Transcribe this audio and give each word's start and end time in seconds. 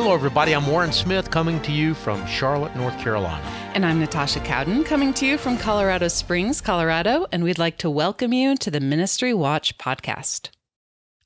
Hello, 0.00 0.14
everybody. 0.14 0.54
I'm 0.54 0.64
Warren 0.68 0.92
Smith 0.92 1.28
coming 1.28 1.60
to 1.62 1.72
you 1.72 1.92
from 1.92 2.24
Charlotte, 2.24 2.76
North 2.76 2.96
Carolina. 3.00 3.44
And 3.74 3.84
I'm 3.84 3.98
Natasha 3.98 4.38
Cowden 4.38 4.84
coming 4.84 5.12
to 5.14 5.26
you 5.26 5.36
from 5.36 5.58
Colorado 5.58 6.06
Springs, 6.06 6.60
Colorado. 6.60 7.26
And 7.32 7.42
we'd 7.42 7.58
like 7.58 7.78
to 7.78 7.90
welcome 7.90 8.32
you 8.32 8.54
to 8.58 8.70
the 8.70 8.78
Ministry 8.78 9.34
Watch 9.34 9.76
podcast. 9.76 10.50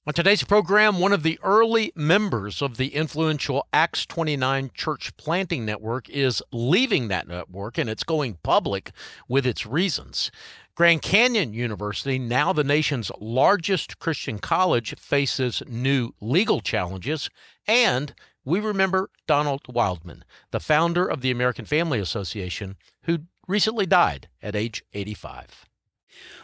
On 0.06 0.14
today's 0.14 0.42
program, 0.42 1.00
one 1.00 1.12
of 1.12 1.22
the 1.22 1.38
early 1.42 1.92
members 1.94 2.62
of 2.62 2.78
the 2.78 2.94
influential 2.94 3.68
Acts 3.74 4.06
29 4.06 4.70
Church 4.72 5.14
Planting 5.18 5.66
Network 5.66 6.08
is 6.08 6.42
leaving 6.50 7.08
that 7.08 7.28
network 7.28 7.76
and 7.76 7.90
it's 7.90 8.04
going 8.04 8.38
public 8.42 8.92
with 9.28 9.46
its 9.46 9.66
reasons. 9.66 10.30
Grand 10.74 11.02
Canyon 11.02 11.52
University, 11.52 12.18
now 12.18 12.54
the 12.54 12.64
nation's 12.64 13.10
largest 13.20 13.98
Christian 13.98 14.38
college, 14.38 14.94
faces 14.98 15.62
new 15.68 16.14
legal 16.22 16.60
challenges 16.60 17.28
and 17.68 18.14
we 18.44 18.60
remember 18.60 19.10
Donald 19.26 19.62
Wildmon, 19.64 20.22
the 20.50 20.60
founder 20.60 21.06
of 21.06 21.20
the 21.20 21.30
American 21.30 21.64
Family 21.64 21.98
Association, 21.98 22.76
who 23.04 23.20
recently 23.46 23.86
died 23.86 24.28
at 24.42 24.56
age 24.56 24.84
85. 24.92 25.66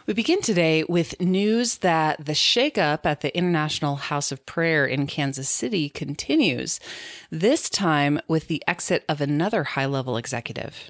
We 0.05 0.13
begin 0.13 0.41
today 0.41 0.83
with 0.89 1.19
news 1.21 1.79
that 1.79 2.25
the 2.25 2.33
shakeup 2.33 3.05
at 3.05 3.21
the 3.21 3.35
International 3.37 3.97
House 3.97 4.31
of 4.31 4.45
Prayer 4.45 4.85
in 4.85 5.05
Kansas 5.05 5.49
City 5.49 5.89
continues, 5.89 6.79
this 7.29 7.69
time 7.69 8.19
with 8.27 8.47
the 8.47 8.63
exit 8.67 9.05
of 9.07 9.21
another 9.21 9.63
high 9.63 9.85
level 9.85 10.17
executive. 10.17 10.89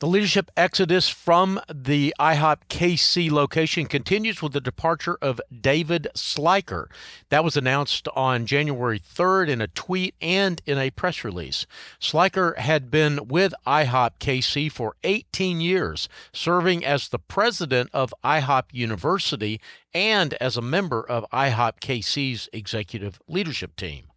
The 0.00 0.06
leadership 0.06 0.52
exodus 0.56 1.08
from 1.08 1.60
the 1.68 2.14
IHOP 2.20 2.58
KC 2.68 3.32
location 3.32 3.86
continues 3.86 4.40
with 4.40 4.52
the 4.52 4.60
departure 4.60 5.18
of 5.20 5.40
David 5.60 6.06
Sliker. 6.14 6.86
That 7.30 7.42
was 7.42 7.56
announced 7.56 8.06
on 8.14 8.46
January 8.46 9.00
3rd 9.00 9.48
in 9.48 9.60
a 9.60 9.66
tweet 9.66 10.14
and 10.20 10.62
in 10.66 10.78
a 10.78 10.90
press 10.90 11.24
release. 11.24 11.66
Sliker 12.00 12.56
had 12.58 12.92
been 12.92 13.26
with 13.26 13.52
IHOP 13.66 14.20
KC 14.20 14.70
for 14.70 14.94
18 15.02 15.60
years, 15.60 16.08
serving 16.32 16.84
as 16.84 17.08
the 17.08 17.18
president 17.18 17.90
of 17.92 18.14
IHOP 18.22 18.66
University 18.70 19.60
and 19.92 20.34
as 20.34 20.56
a 20.56 20.62
member 20.62 21.02
of 21.02 21.26
IHOP 21.32 21.80
KC's 21.80 22.48
executive 22.52 23.20
leadership 23.26 23.74
team. 23.74 24.07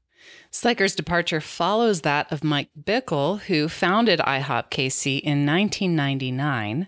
Sliker's 0.52 0.96
departure 0.96 1.40
follows 1.40 2.02
that 2.02 2.32
of 2.32 2.44
Mike 2.44 2.70
Bickle, 2.78 3.42
who 3.42 3.70
founded 3.70 4.20
IHOP 4.20 4.70
KC 4.70 5.22
in 5.22 5.46
1999. 5.46 6.88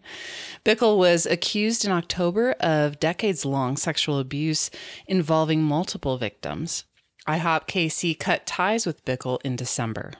Bickle 0.66 0.98
was 0.98 1.26
accused 1.26 1.86
in 1.86 1.92
October 1.92 2.52
of 2.60 3.00
decades 3.00 3.46
long 3.46 3.78
sexual 3.78 4.20
abuse 4.20 4.70
involving 5.08 5.64
multiple 5.64 6.18
victims. 6.18 6.86
IHOP 7.28 7.68
KC 7.68 8.20
cut 8.20 8.46
ties 8.46 8.86
with 8.86 9.06
Bickle 9.06 9.40
in 9.46 9.56
December. 9.56 10.12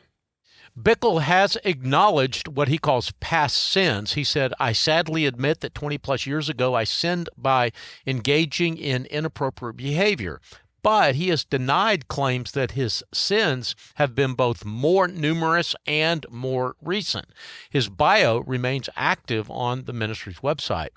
Bickle 0.80 1.22
has 1.22 1.56
acknowledged 1.64 2.48
what 2.48 2.68
he 2.68 2.80
calls 2.80 3.12
past 3.20 3.58
sins. 3.58 4.14
He 4.14 4.24
said, 4.24 4.54
I 4.60 4.72
sadly 4.72 5.28
admit 5.28 5.60
that 5.60 5.76
20 5.76 6.00
plus 6.00 6.26
years 6.26 6.50
ago 6.50 6.74
I 6.74 6.84
sinned 6.84 7.30
by 7.38 7.72
engaging 8.08 8.78
in 8.78 9.06
inappropriate 9.06 9.78
behavior 9.78 10.42
but 10.84 11.16
he 11.16 11.30
has 11.30 11.46
denied 11.46 12.08
claims 12.08 12.52
that 12.52 12.72
his 12.72 13.04
sins 13.14 13.76
have 13.96 14.14
been 14.14 14.34
both 14.34 14.66
more 14.66 15.08
numerous 15.08 15.76
and 15.88 16.26
more 16.30 16.76
recent. 16.82 17.28
His 17.70 17.90
bio 17.90 18.40
remains 18.40 18.90
active 18.96 19.50
on 19.50 19.86
the 19.86 19.94
ministry's 19.94 20.40
website. 20.40 20.90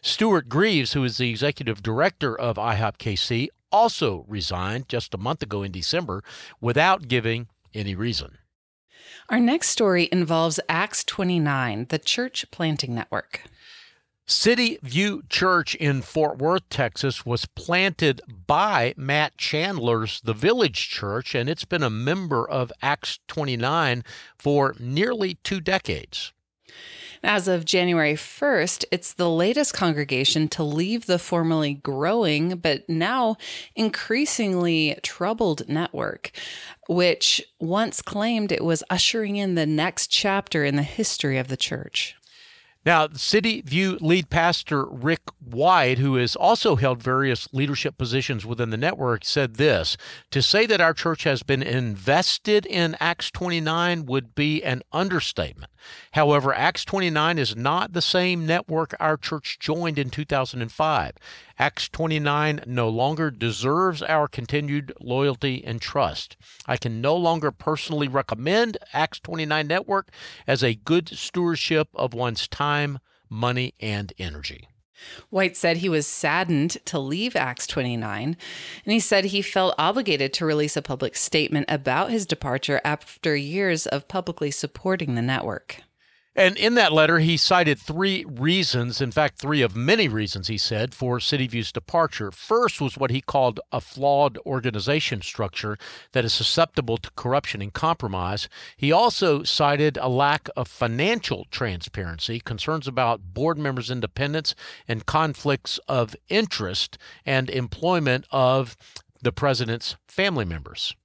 Stuart 0.00 0.48
Greaves, 0.48 0.92
who 0.92 1.04
is 1.04 1.18
the 1.18 1.28
executive 1.28 1.82
director 1.82 2.38
of 2.38 2.56
IHOP 2.56 2.96
KC, 2.98 3.48
also 3.72 4.24
resigned 4.28 4.88
just 4.88 5.14
a 5.14 5.18
month 5.18 5.42
ago 5.42 5.62
in 5.62 5.72
December 5.72 6.22
without 6.60 7.08
giving 7.08 7.48
any 7.74 7.94
reason. 7.94 8.38
Our 9.28 9.40
next 9.40 9.70
story 9.70 10.08
involves 10.12 10.60
Acts 10.68 11.04
29, 11.04 11.86
the 11.88 11.98
church 11.98 12.44
planting 12.50 12.94
network. 12.94 13.42
City 14.26 14.78
View 14.82 15.22
Church 15.28 15.74
in 15.74 16.00
Fort 16.00 16.38
Worth, 16.38 16.68
Texas, 16.68 17.26
was 17.26 17.46
planted 17.46 18.20
by 18.46 18.94
Matt 18.96 19.36
Chandler's 19.36 20.20
The 20.20 20.32
Village 20.32 20.88
Church, 20.88 21.34
and 21.34 21.50
it's 21.50 21.64
been 21.64 21.82
a 21.82 21.90
member 21.90 22.48
of 22.48 22.72
Acts 22.80 23.18
29 23.28 24.04
for 24.38 24.74
nearly 24.78 25.34
two 25.42 25.60
decades. 25.60 26.32
As 27.24 27.46
of 27.46 27.64
January 27.64 28.14
1st, 28.14 28.84
it's 28.90 29.12
the 29.12 29.30
latest 29.30 29.74
congregation 29.74 30.48
to 30.48 30.64
leave 30.64 31.06
the 31.06 31.20
formerly 31.20 31.74
growing, 31.74 32.56
but 32.56 32.88
now 32.88 33.36
increasingly 33.76 34.98
troubled 35.02 35.68
network, 35.68 36.32
which 36.88 37.40
once 37.60 38.02
claimed 38.02 38.50
it 38.50 38.64
was 38.64 38.82
ushering 38.90 39.36
in 39.36 39.54
the 39.54 39.66
next 39.66 40.08
chapter 40.08 40.64
in 40.64 40.74
the 40.74 40.82
history 40.82 41.38
of 41.38 41.46
the 41.46 41.56
church. 41.56 42.16
Now, 42.84 43.06
City 43.14 43.60
View 43.60 43.96
lead 44.00 44.28
pastor 44.28 44.84
Rick 44.86 45.22
White, 45.38 45.98
who 45.98 46.16
has 46.16 46.34
also 46.34 46.74
held 46.74 47.00
various 47.00 47.48
leadership 47.52 47.96
positions 47.96 48.44
within 48.44 48.70
the 48.70 48.76
network, 48.76 49.24
said 49.24 49.54
this 49.54 49.96
To 50.32 50.42
say 50.42 50.66
that 50.66 50.80
our 50.80 50.92
church 50.92 51.22
has 51.22 51.44
been 51.44 51.62
invested 51.62 52.66
in 52.66 52.96
Acts 52.98 53.30
29 53.30 54.06
would 54.06 54.34
be 54.34 54.64
an 54.64 54.82
understatement. 54.92 55.70
However, 56.12 56.52
Acts 56.52 56.84
29 56.84 57.38
is 57.38 57.54
not 57.54 57.92
the 57.92 58.02
same 58.02 58.46
network 58.46 58.94
our 58.98 59.16
church 59.16 59.58
joined 59.60 59.98
in 59.98 60.10
2005. 60.10 61.12
Acts 61.62 61.88
29 61.90 62.62
no 62.66 62.88
longer 62.88 63.30
deserves 63.30 64.02
our 64.02 64.26
continued 64.26 64.92
loyalty 65.00 65.62
and 65.64 65.80
trust. 65.80 66.36
I 66.66 66.76
can 66.76 67.00
no 67.00 67.14
longer 67.14 67.52
personally 67.52 68.08
recommend 68.08 68.78
Acts 68.92 69.20
29 69.20 69.68
Network 69.68 70.08
as 70.44 70.64
a 70.64 70.74
good 70.74 71.08
stewardship 71.10 71.86
of 71.94 72.14
one's 72.14 72.48
time, 72.48 72.98
money, 73.30 73.74
and 73.78 74.12
energy. 74.18 74.70
White 75.30 75.56
said 75.56 75.76
he 75.76 75.88
was 75.88 76.04
saddened 76.04 76.78
to 76.86 76.98
leave 76.98 77.36
Acts 77.36 77.68
29, 77.68 78.36
and 78.84 78.92
he 78.92 78.98
said 78.98 79.26
he 79.26 79.40
felt 79.40 79.76
obligated 79.78 80.32
to 80.32 80.44
release 80.44 80.76
a 80.76 80.82
public 80.82 81.14
statement 81.14 81.66
about 81.68 82.10
his 82.10 82.26
departure 82.26 82.80
after 82.84 83.36
years 83.36 83.86
of 83.86 84.08
publicly 84.08 84.50
supporting 84.50 85.14
the 85.14 85.22
network. 85.22 85.82
And 86.34 86.56
in 86.56 86.76
that 86.76 86.94
letter, 86.94 87.18
he 87.18 87.36
cited 87.36 87.78
three 87.78 88.24
reasons, 88.26 89.02
in 89.02 89.10
fact, 89.10 89.38
three 89.38 89.60
of 89.60 89.76
many 89.76 90.08
reasons, 90.08 90.48
he 90.48 90.56
said, 90.56 90.94
for 90.94 91.18
CityView's 91.18 91.72
departure. 91.72 92.30
First 92.30 92.80
was 92.80 92.96
what 92.96 93.10
he 93.10 93.20
called 93.20 93.60
a 93.70 93.82
flawed 93.82 94.38
organization 94.46 95.20
structure 95.20 95.76
that 96.12 96.24
is 96.24 96.32
susceptible 96.32 96.96
to 96.96 97.10
corruption 97.16 97.60
and 97.60 97.72
compromise. 97.72 98.48
He 98.78 98.90
also 98.90 99.42
cited 99.42 99.98
a 99.98 100.08
lack 100.08 100.48
of 100.56 100.68
financial 100.68 101.46
transparency, 101.50 102.40
concerns 102.40 102.88
about 102.88 103.34
board 103.34 103.58
members' 103.58 103.90
independence, 103.90 104.54
and 104.88 105.04
conflicts 105.04 105.78
of 105.86 106.16
interest 106.30 106.96
and 107.26 107.50
employment 107.50 108.26
of 108.30 108.74
the 109.20 109.32
president's 109.32 109.96
family 110.08 110.46
members. 110.46 110.96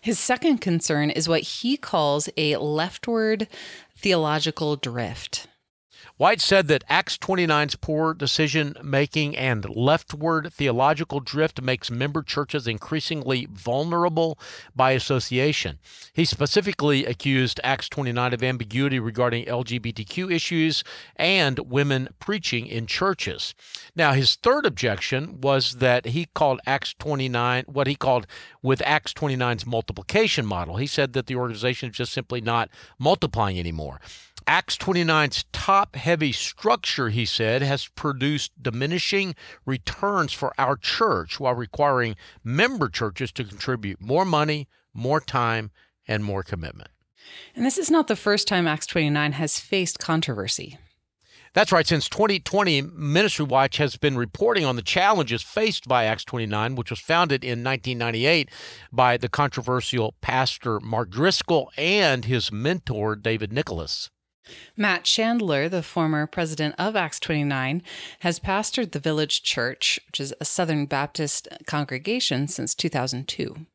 His 0.00 0.18
second 0.18 0.58
concern 0.58 1.10
is 1.10 1.28
what 1.28 1.42
he 1.42 1.76
calls 1.76 2.28
a 2.36 2.56
leftward 2.56 3.48
theological 3.96 4.76
drift. 4.76 5.46
White 6.18 6.40
said 6.40 6.66
that 6.66 6.82
Acts 6.88 7.16
29's 7.16 7.76
poor 7.76 8.12
decision 8.12 8.74
making 8.82 9.36
and 9.36 9.64
leftward 9.68 10.52
theological 10.52 11.20
drift 11.20 11.62
makes 11.62 11.92
member 11.92 12.24
churches 12.24 12.66
increasingly 12.66 13.46
vulnerable 13.52 14.36
by 14.74 14.90
association. 14.90 15.78
He 16.12 16.24
specifically 16.24 17.06
accused 17.06 17.60
Acts 17.62 17.88
29 17.88 18.34
of 18.34 18.42
ambiguity 18.42 18.98
regarding 18.98 19.44
LGBTQ 19.44 20.34
issues 20.34 20.82
and 21.14 21.60
women 21.60 22.08
preaching 22.18 22.66
in 22.66 22.88
churches. 22.88 23.54
Now, 23.94 24.12
his 24.12 24.34
third 24.34 24.66
objection 24.66 25.40
was 25.40 25.76
that 25.76 26.06
he 26.06 26.26
called 26.34 26.60
Acts 26.66 26.94
29 26.98 27.62
what 27.68 27.86
he 27.86 27.94
called 27.94 28.26
with 28.60 28.82
Acts 28.84 29.12
29's 29.12 29.64
multiplication 29.64 30.44
model. 30.44 30.78
He 30.78 30.88
said 30.88 31.12
that 31.12 31.28
the 31.28 31.36
organization 31.36 31.90
is 31.90 31.96
just 31.96 32.12
simply 32.12 32.40
not 32.40 32.70
multiplying 32.98 33.56
anymore. 33.56 34.00
Acts 34.48 34.78
29's 34.78 35.44
top 35.52 35.94
heavy 35.94 36.32
structure, 36.32 37.10
he 37.10 37.26
said, 37.26 37.60
has 37.60 37.86
produced 37.88 38.50
diminishing 38.62 39.34
returns 39.66 40.32
for 40.32 40.54
our 40.56 40.74
church 40.74 41.38
while 41.38 41.52
requiring 41.52 42.16
member 42.42 42.88
churches 42.88 43.30
to 43.32 43.44
contribute 43.44 44.00
more 44.00 44.24
money, 44.24 44.66
more 44.94 45.20
time, 45.20 45.70
and 46.08 46.24
more 46.24 46.42
commitment. 46.42 46.88
And 47.54 47.66
this 47.66 47.76
is 47.76 47.90
not 47.90 48.08
the 48.08 48.16
first 48.16 48.48
time 48.48 48.66
Acts 48.66 48.86
29 48.86 49.32
has 49.32 49.60
faced 49.60 49.98
controversy. 49.98 50.78
That's 51.52 51.70
right. 51.70 51.86
Since 51.86 52.08
2020, 52.08 52.80
Ministry 52.80 53.44
Watch 53.44 53.76
has 53.76 53.96
been 53.96 54.16
reporting 54.16 54.64
on 54.64 54.76
the 54.76 54.82
challenges 54.82 55.42
faced 55.42 55.86
by 55.86 56.04
Acts 56.04 56.24
29, 56.24 56.74
which 56.74 56.88
was 56.88 57.00
founded 57.00 57.44
in 57.44 57.62
1998 57.62 58.48
by 58.90 59.18
the 59.18 59.28
controversial 59.28 60.14
pastor 60.22 60.80
Mark 60.80 61.10
Driscoll 61.10 61.70
and 61.76 62.24
his 62.24 62.50
mentor, 62.50 63.14
David 63.14 63.52
Nicholas. 63.52 64.08
Matt 64.76 65.04
Chandler, 65.04 65.68
the 65.68 65.82
former 65.82 66.26
president 66.26 66.74
of 66.78 66.96
Acts 66.96 67.20
29, 67.20 67.82
has 68.20 68.40
pastored 68.40 68.92
the 68.92 68.98
Village 68.98 69.42
Church, 69.42 69.98
which 70.06 70.20
is 70.20 70.34
a 70.40 70.44
Southern 70.44 70.86
Baptist 70.86 71.48
congregation, 71.66 72.48
since 72.48 72.74
2002. 72.74 73.66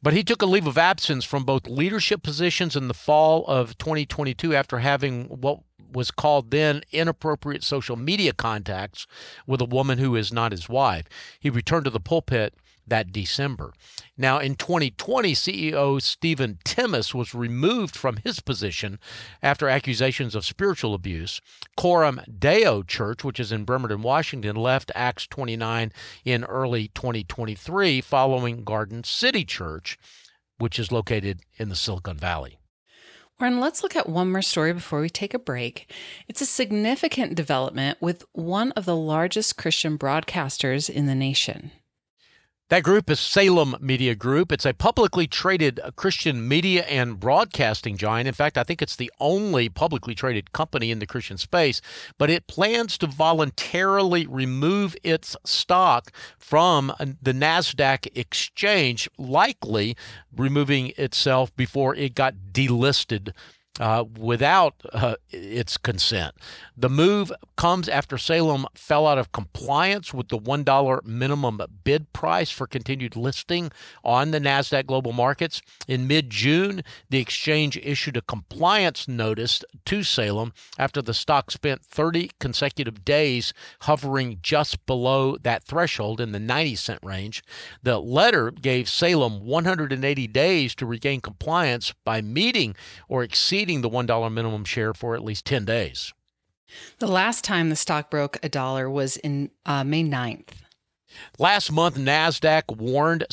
But 0.00 0.14
he 0.14 0.22
took 0.22 0.42
a 0.42 0.46
leave 0.46 0.66
of 0.66 0.78
absence 0.78 1.24
from 1.24 1.44
both 1.44 1.66
leadership 1.66 2.22
positions 2.22 2.76
in 2.76 2.88
the 2.88 2.94
fall 2.94 3.44
of 3.46 3.76
2022 3.78 4.54
after 4.54 4.78
having 4.78 5.24
what 5.24 5.60
was 5.92 6.10
called 6.10 6.50
then 6.50 6.82
inappropriate 6.92 7.64
social 7.64 7.96
media 7.96 8.32
contacts 8.32 9.06
with 9.46 9.60
a 9.60 9.66
woman 9.66 9.98
who 9.98 10.14
is 10.14 10.32
not 10.32 10.52
his 10.52 10.68
wife. 10.68 11.06
He 11.40 11.50
returned 11.50 11.84
to 11.84 11.90
the 11.90 12.00
pulpit 12.00 12.54
that 12.88 13.12
December. 13.12 13.72
Now, 14.16 14.38
in 14.38 14.54
2020, 14.54 15.32
CEO 15.34 16.02
Stephen 16.02 16.58
Timmis 16.64 17.14
was 17.14 17.34
removed 17.34 17.96
from 17.96 18.18
his 18.24 18.40
position 18.40 18.98
after 19.42 19.68
accusations 19.68 20.34
of 20.34 20.44
spiritual 20.44 20.94
abuse. 20.94 21.40
Coram 21.76 22.20
Deo 22.38 22.82
Church, 22.82 23.24
which 23.24 23.40
is 23.40 23.52
in 23.52 23.64
Bremerton, 23.64 24.02
Washington, 24.02 24.56
left 24.56 24.90
Acts 24.94 25.26
29 25.26 25.92
in 26.24 26.44
early 26.44 26.88
2023 26.88 28.00
following 28.00 28.64
Garden 28.64 29.04
City 29.04 29.44
Church, 29.44 29.98
which 30.58 30.78
is 30.78 30.92
located 30.92 31.40
in 31.56 31.68
the 31.68 31.76
Silicon 31.76 32.16
Valley. 32.16 32.58
Warren, 33.40 33.60
let's 33.60 33.84
look 33.84 33.94
at 33.94 34.08
one 34.08 34.32
more 34.32 34.42
story 34.42 34.72
before 34.72 35.00
we 35.00 35.08
take 35.08 35.32
a 35.32 35.38
break. 35.38 35.92
It's 36.26 36.40
a 36.40 36.46
significant 36.46 37.36
development 37.36 37.98
with 38.00 38.24
one 38.32 38.72
of 38.72 38.84
the 38.84 38.96
largest 38.96 39.56
Christian 39.56 39.96
broadcasters 39.96 40.90
in 40.90 41.06
the 41.06 41.14
nation. 41.14 41.70
That 42.70 42.82
group 42.82 43.08
is 43.08 43.18
Salem 43.18 43.76
Media 43.80 44.14
Group. 44.14 44.52
It's 44.52 44.66
a 44.66 44.74
publicly 44.74 45.26
traded 45.26 45.80
uh, 45.80 45.90
Christian 45.92 46.46
media 46.46 46.82
and 46.82 47.18
broadcasting 47.18 47.96
giant. 47.96 48.28
In 48.28 48.34
fact, 48.34 48.58
I 48.58 48.62
think 48.62 48.82
it's 48.82 48.94
the 48.94 49.10
only 49.18 49.70
publicly 49.70 50.14
traded 50.14 50.52
company 50.52 50.90
in 50.90 50.98
the 50.98 51.06
Christian 51.06 51.38
space, 51.38 51.80
but 52.18 52.28
it 52.28 52.46
plans 52.46 52.98
to 52.98 53.06
voluntarily 53.06 54.26
remove 54.26 54.94
its 55.02 55.34
stock 55.44 56.12
from 56.36 56.90
uh, 56.90 57.06
the 57.22 57.32
NASDAQ 57.32 58.08
exchange, 58.14 59.08
likely 59.16 59.96
removing 60.36 60.92
itself 60.98 61.56
before 61.56 61.94
it 61.94 62.14
got 62.14 62.34
delisted 62.52 63.32
uh, 63.78 64.04
without 64.18 64.74
uh, 64.92 65.14
its 65.30 65.76
consent. 65.76 66.34
The 66.76 66.88
move 66.88 67.32
comes 67.56 67.88
after 67.88 68.18
Salem 68.18 68.66
fell 68.74 69.06
out 69.06 69.18
of 69.18 69.32
compliance 69.32 70.14
with 70.14 70.28
the 70.28 70.38
$1 70.38 71.04
minimum 71.04 71.60
bid 71.84 72.12
price 72.12 72.50
for 72.50 72.66
continued 72.66 73.16
listing 73.16 73.70
on 74.04 74.30
the 74.30 74.40
NASDAQ 74.40 74.86
global 74.86 75.12
markets. 75.12 75.60
In 75.86 76.06
mid 76.06 76.30
June, 76.30 76.82
the 77.10 77.18
exchange 77.18 77.76
issued 77.78 78.16
a 78.16 78.22
compliance 78.22 79.08
notice 79.08 79.64
to 79.86 80.02
Salem 80.02 80.52
after 80.78 81.02
the 81.02 81.14
stock 81.14 81.50
spent 81.50 81.84
30 81.84 82.30
consecutive 82.38 83.04
days 83.04 83.52
hovering 83.82 84.38
just 84.42 84.84
below 84.86 85.36
that 85.38 85.64
threshold 85.64 86.20
in 86.20 86.32
the 86.32 86.40
90 86.40 86.76
cent 86.76 87.00
range. 87.02 87.42
The 87.82 87.98
letter 87.98 88.50
gave 88.50 88.88
Salem 88.88 89.44
180 89.44 90.26
days 90.28 90.74
to 90.76 90.86
regain 90.86 91.20
compliance 91.20 91.92
by 92.04 92.20
meeting 92.20 92.74
or 93.08 93.22
exceeding 93.22 93.67
exceeding 93.68 93.82
the 93.82 93.90
$1 93.90 94.32
minimum 94.32 94.64
share 94.64 94.94
for 94.94 95.14
at 95.14 95.22
least 95.22 95.44
10 95.44 95.66
days. 95.66 96.14
The 97.00 97.06
last 97.06 97.44
time 97.44 97.68
the 97.68 97.76
stock 97.76 98.10
broke 98.10 98.38
a 98.42 98.48
dollar 98.48 98.88
was 98.88 99.18
in 99.18 99.50
uh, 99.66 99.84
May 99.84 100.04
9th. 100.04 100.50
Last 101.38 101.72
month, 101.72 101.96
NASDAQ 101.96 102.76
warned 102.76 103.26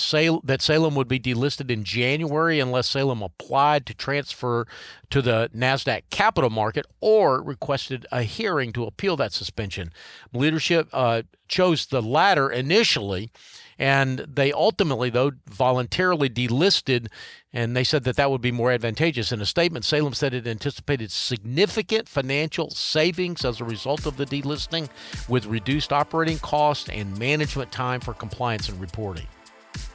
that 0.43 0.61
Salem 0.61 0.95
would 0.95 1.07
be 1.07 1.19
delisted 1.19 1.69
in 1.69 1.83
January 1.83 2.59
unless 2.59 2.89
Salem 2.89 3.21
applied 3.21 3.85
to 3.85 3.93
transfer 3.93 4.65
to 5.09 5.21
the 5.21 5.49
NASDAQ 5.55 6.03
capital 6.09 6.49
market 6.49 6.85
or 7.01 7.41
requested 7.41 8.05
a 8.11 8.23
hearing 8.23 8.73
to 8.73 8.85
appeal 8.85 9.15
that 9.17 9.33
suspension. 9.33 9.91
Leadership 10.33 10.87
uh, 10.93 11.23
chose 11.47 11.85
the 11.85 12.01
latter 12.01 12.49
initially 12.49 13.29
and 13.77 14.19
they 14.19 14.51
ultimately, 14.51 15.09
though, 15.09 15.31
voluntarily 15.47 16.29
delisted, 16.29 17.07
and 17.51 17.75
they 17.75 17.83
said 17.83 18.03
that 18.05 18.15
that 18.15 18.31
would 18.31 18.41
be 18.41 18.51
more 18.51 18.71
advantageous. 18.71 19.31
In 19.31 19.41
a 19.41 19.45
statement, 19.45 19.85
Salem 19.85 20.13
said 20.13 20.33
it 20.33 20.47
anticipated 20.47 21.11
significant 21.11 22.07
financial 22.07 22.69
savings 22.69 23.43
as 23.43 23.59
a 23.59 23.65
result 23.65 24.05
of 24.05 24.17
the 24.17 24.25
delisting, 24.25 24.89
with 25.27 25.45
reduced 25.45 25.91
operating 25.91 26.39
costs 26.39 26.89
and 26.89 27.17
management 27.17 27.71
time 27.71 27.99
for 27.99 28.13
compliance 28.13 28.69
and 28.69 28.79
reporting. 28.79 29.27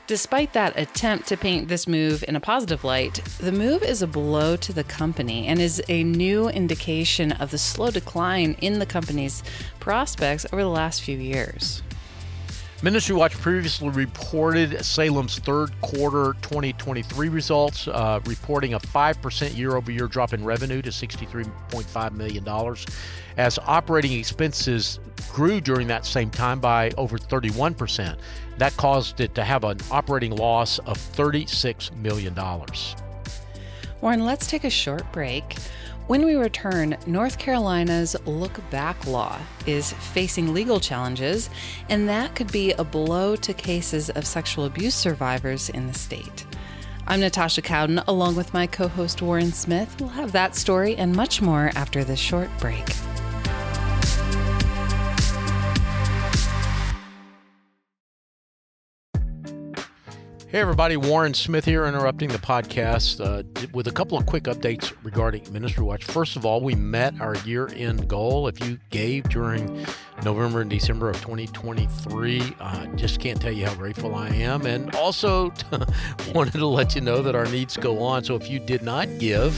Despite 0.06 0.52
that 0.54 0.76
attempt 0.76 1.28
to 1.28 1.36
paint 1.36 1.68
this 1.68 1.86
move 1.86 2.24
in 2.26 2.34
a 2.34 2.40
positive 2.40 2.82
light, 2.82 3.22
the 3.38 3.52
move 3.52 3.84
is 3.84 4.02
a 4.02 4.08
blow 4.08 4.56
to 4.56 4.72
the 4.72 4.82
company 4.82 5.46
and 5.46 5.60
is 5.60 5.80
a 5.88 6.02
new 6.02 6.48
indication 6.48 7.30
of 7.30 7.52
the 7.52 7.58
slow 7.58 7.92
decline 7.92 8.56
in 8.60 8.80
the 8.80 8.86
company's 8.86 9.44
prospects 9.78 10.44
over 10.52 10.62
the 10.62 10.68
last 10.68 11.02
few 11.02 11.16
years. 11.16 11.82
Ministry 12.82 13.14
Watch 13.14 13.34
previously 13.34 13.90
reported 13.90 14.82
Salem's 14.82 15.38
third 15.38 15.70
quarter 15.82 16.34
2023 16.40 17.28
results, 17.28 17.86
uh, 17.86 18.20
reporting 18.24 18.72
a 18.72 18.80
5% 18.80 19.54
year 19.54 19.76
over 19.76 19.92
year 19.92 20.06
drop 20.06 20.32
in 20.32 20.42
revenue 20.42 20.80
to 20.80 20.88
$63.5 20.88 22.12
million, 22.12 22.76
as 23.36 23.58
operating 23.66 24.12
expenses 24.18 24.98
grew 25.30 25.60
during 25.60 25.88
that 25.88 26.06
same 26.06 26.30
time 26.30 26.58
by 26.58 26.90
over 26.96 27.18
31%. 27.18 28.16
That 28.56 28.74
caused 28.78 29.20
it 29.20 29.34
to 29.34 29.44
have 29.44 29.64
an 29.64 29.78
operating 29.90 30.34
loss 30.34 30.78
of 30.78 30.96
$36 30.96 31.94
million. 31.96 32.34
Warren, 34.00 34.24
let's 34.24 34.46
take 34.46 34.64
a 34.64 34.70
short 34.70 35.10
break. 35.12 35.54
When 36.10 36.26
we 36.26 36.34
return, 36.34 36.96
North 37.06 37.38
Carolina's 37.38 38.16
look 38.26 38.68
back 38.68 39.06
law 39.06 39.38
is 39.64 39.92
facing 39.92 40.52
legal 40.52 40.80
challenges, 40.80 41.48
and 41.88 42.08
that 42.08 42.34
could 42.34 42.50
be 42.50 42.72
a 42.72 42.82
blow 42.82 43.36
to 43.36 43.54
cases 43.54 44.10
of 44.10 44.26
sexual 44.26 44.64
abuse 44.64 44.96
survivors 44.96 45.68
in 45.68 45.86
the 45.86 45.94
state. 45.94 46.46
I'm 47.06 47.20
Natasha 47.20 47.62
Cowden, 47.62 48.00
along 48.08 48.34
with 48.34 48.52
my 48.52 48.66
co 48.66 48.88
host 48.88 49.22
Warren 49.22 49.52
Smith. 49.52 50.00
We'll 50.00 50.08
have 50.08 50.32
that 50.32 50.56
story 50.56 50.96
and 50.96 51.14
much 51.14 51.40
more 51.40 51.70
after 51.76 52.02
this 52.02 52.18
short 52.18 52.50
break. 52.58 52.88
Hey, 60.50 60.58
everybody, 60.58 60.96
Warren 60.96 61.32
Smith 61.32 61.64
here, 61.64 61.86
interrupting 61.86 62.28
the 62.28 62.38
podcast 62.38 63.24
uh, 63.24 63.44
with 63.72 63.86
a 63.86 63.92
couple 63.92 64.18
of 64.18 64.26
quick 64.26 64.44
updates 64.44 64.92
regarding 65.04 65.46
Ministry 65.52 65.84
Watch. 65.84 66.02
First 66.02 66.34
of 66.34 66.44
all, 66.44 66.60
we 66.60 66.74
met 66.74 67.20
our 67.20 67.36
year 67.44 67.70
end 67.72 68.08
goal. 68.08 68.48
If 68.48 68.58
you 68.66 68.80
gave 68.90 69.28
during 69.28 69.86
November 70.24 70.62
and 70.62 70.68
December 70.68 71.08
of 71.08 71.20
2023, 71.20 72.56
uh, 72.58 72.86
just 72.96 73.20
can't 73.20 73.40
tell 73.40 73.52
you 73.52 73.64
how 73.64 73.76
grateful 73.76 74.16
I 74.16 74.30
am. 74.30 74.66
And 74.66 74.92
also 74.96 75.52
wanted 76.34 76.54
to 76.54 76.66
let 76.66 76.96
you 76.96 77.00
know 77.00 77.22
that 77.22 77.36
our 77.36 77.46
needs 77.46 77.76
go 77.76 78.02
on. 78.02 78.24
So 78.24 78.34
if 78.34 78.50
you 78.50 78.58
did 78.58 78.82
not 78.82 79.06
give, 79.20 79.54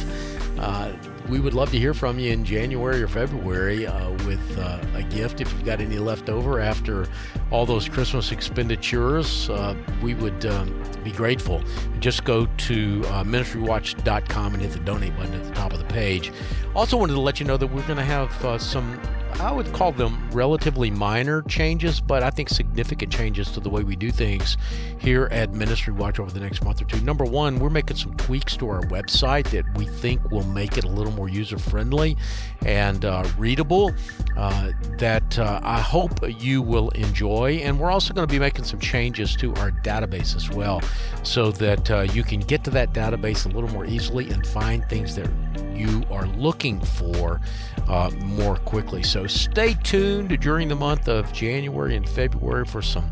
uh, 0.59 0.93
we 1.29 1.41
would 1.41 1.55
love 1.55 1.71
to 1.71 1.79
hear 1.79 1.95
from 1.95 2.19
you 2.19 2.33
in 2.33 2.45
January 2.45 3.03
or 3.03 3.09
February 3.09 3.87
uh, 3.87 4.11
with 4.27 4.59
uh, 4.59 4.81
a 4.95 5.03
gift. 5.03 5.41
If 5.41 5.53
you've 5.53 5.65
got 5.65 5.81
any 5.81 5.99
left 5.99 6.29
over 6.29 6.61
after 6.61 7.07
all 7.51 7.65
those 7.65 7.89
Christmas 7.89 8.33
expenditures, 8.33 9.49
uh, 9.51 9.75
we 10.03 10.15
would 10.15 10.45
um, 10.47 10.83
be 11.05 11.13
grateful. 11.13 11.63
Just 12.01 12.25
go 12.25 12.47
to 12.47 13.03
uh, 13.07 13.25
ministrywatch.com 13.25 14.55
and 14.55 14.63
hit 14.63 14.73
the 14.73 14.81
donate 14.81 15.17
button 15.17 15.35
at 15.35 15.45
the 15.45 15.55
top 15.55 15.73
of 15.73 15.79
the 15.79 15.85
page. 15.87 16.33
Also, 16.75 16.97
wanted 16.97 17.15
to 17.15 17.21
let 17.21 17.41
you 17.41 17.47
know 17.47 17.57
that 17.57 17.67
we're 17.67 17.87
going 17.87 17.99
to 17.99 18.05
have 18.05 18.45
uh, 18.45 18.59
some 18.59 19.01
I 19.41 19.51
would 19.51 19.73
call 19.73 19.93
them 19.93 20.31
relatively 20.31 20.91
minor 20.91 21.43
changes, 21.43 22.01
but 22.01 22.23
I 22.23 22.31
think 22.31 22.49
significant 22.49 23.13
changes 23.13 23.51
to 23.53 23.61
the 23.61 23.69
way 23.71 23.83
we 23.83 23.97
do 23.97 24.11
things 24.11 24.57
here 24.99 25.29
at 25.33 25.53
Ministry 25.53 25.93
Watch 25.93 26.21
over 26.21 26.31
the 26.31 26.41
next 26.41 26.65
month 26.65 26.81
or 26.81 26.85
two. 26.85 27.01
Number 27.01 27.25
one, 27.25 27.59
we're 27.59 27.71
making 27.71 27.97
some 27.97 28.15
tweaks 28.15 28.57
to 28.59 28.69
our 28.69 28.83
website 28.83 29.51
that 29.51 29.65
we 29.77 29.87
think 29.87 30.31
will 30.31 30.45
make 30.45 30.79
it 30.79 30.85
a 30.85 30.89
little 30.89 31.13
more 31.13 31.29
user 31.29 31.59
friendly 31.59 32.17
and 32.65 33.05
uh, 33.05 33.25
readable 33.37 33.93
uh, 34.37 34.71
that 34.99 35.39
uh, 35.39 35.61
I 35.63 35.81
hope 35.81 36.13
you 36.41 36.63
will 36.63 36.91
enjoy. 36.91 37.61
And 37.63 37.79
we're 37.79 37.91
also 37.91 38.15
going 38.15 38.27
to 38.27 38.33
be 38.33 38.39
making 38.39 38.65
some 38.65 38.81
changes 38.81 39.35
to 39.37 39.55
our 39.57 39.71
database 39.71 40.37
as 40.37 40.51
well 40.51 40.81
so 41.23 41.51
that 41.53 41.91
uh, 41.91 42.01
you 42.01 42.23
can 42.23 42.41
get 42.41 42.65
to 42.65 42.71
that 42.71 42.93
database 42.93 43.47
a 43.47 43.49
little 43.49 43.71
more 43.71 43.87
easily 43.87 44.31
and 44.31 44.47
find 44.47 44.85
things 44.89 45.17
that 45.17 45.29
you 45.77 46.05
are 46.11 46.27
looking 46.27 46.81
for 46.81 47.41
uh, 47.89 48.11
more 48.19 48.57
quickly. 48.57 49.03
So 49.03 49.27
stay 49.27 49.75
tuned 49.83 50.39
during 50.41 50.69
the 50.69 50.77
month 50.77 51.09
of 51.09 51.33
January 51.33 51.97
and 51.97 52.09
February 52.09 52.65
for 52.65 52.83
some 52.83 53.11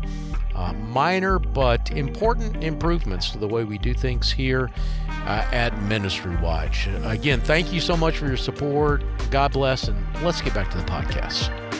uh, 0.55 0.73
minor 0.73 1.39
but 1.39 1.91
important 1.91 2.63
improvements 2.63 3.31
to 3.31 3.37
the 3.37 3.47
way 3.47 3.63
we 3.63 3.77
do 3.77 3.93
things 3.93 4.31
here 4.31 4.69
uh, 5.25 5.47
at 5.51 5.77
Ministry 5.83 6.35
Watch. 6.37 6.87
Again, 7.03 7.41
thank 7.41 7.71
you 7.71 7.79
so 7.79 7.95
much 7.95 8.17
for 8.17 8.27
your 8.27 8.37
support. 8.37 9.03
God 9.29 9.53
bless, 9.53 9.87
and 9.87 9.97
let's 10.23 10.41
get 10.41 10.53
back 10.53 10.69
to 10.71 10.77
the 10.77 10.83
podcast. 10.83 11.70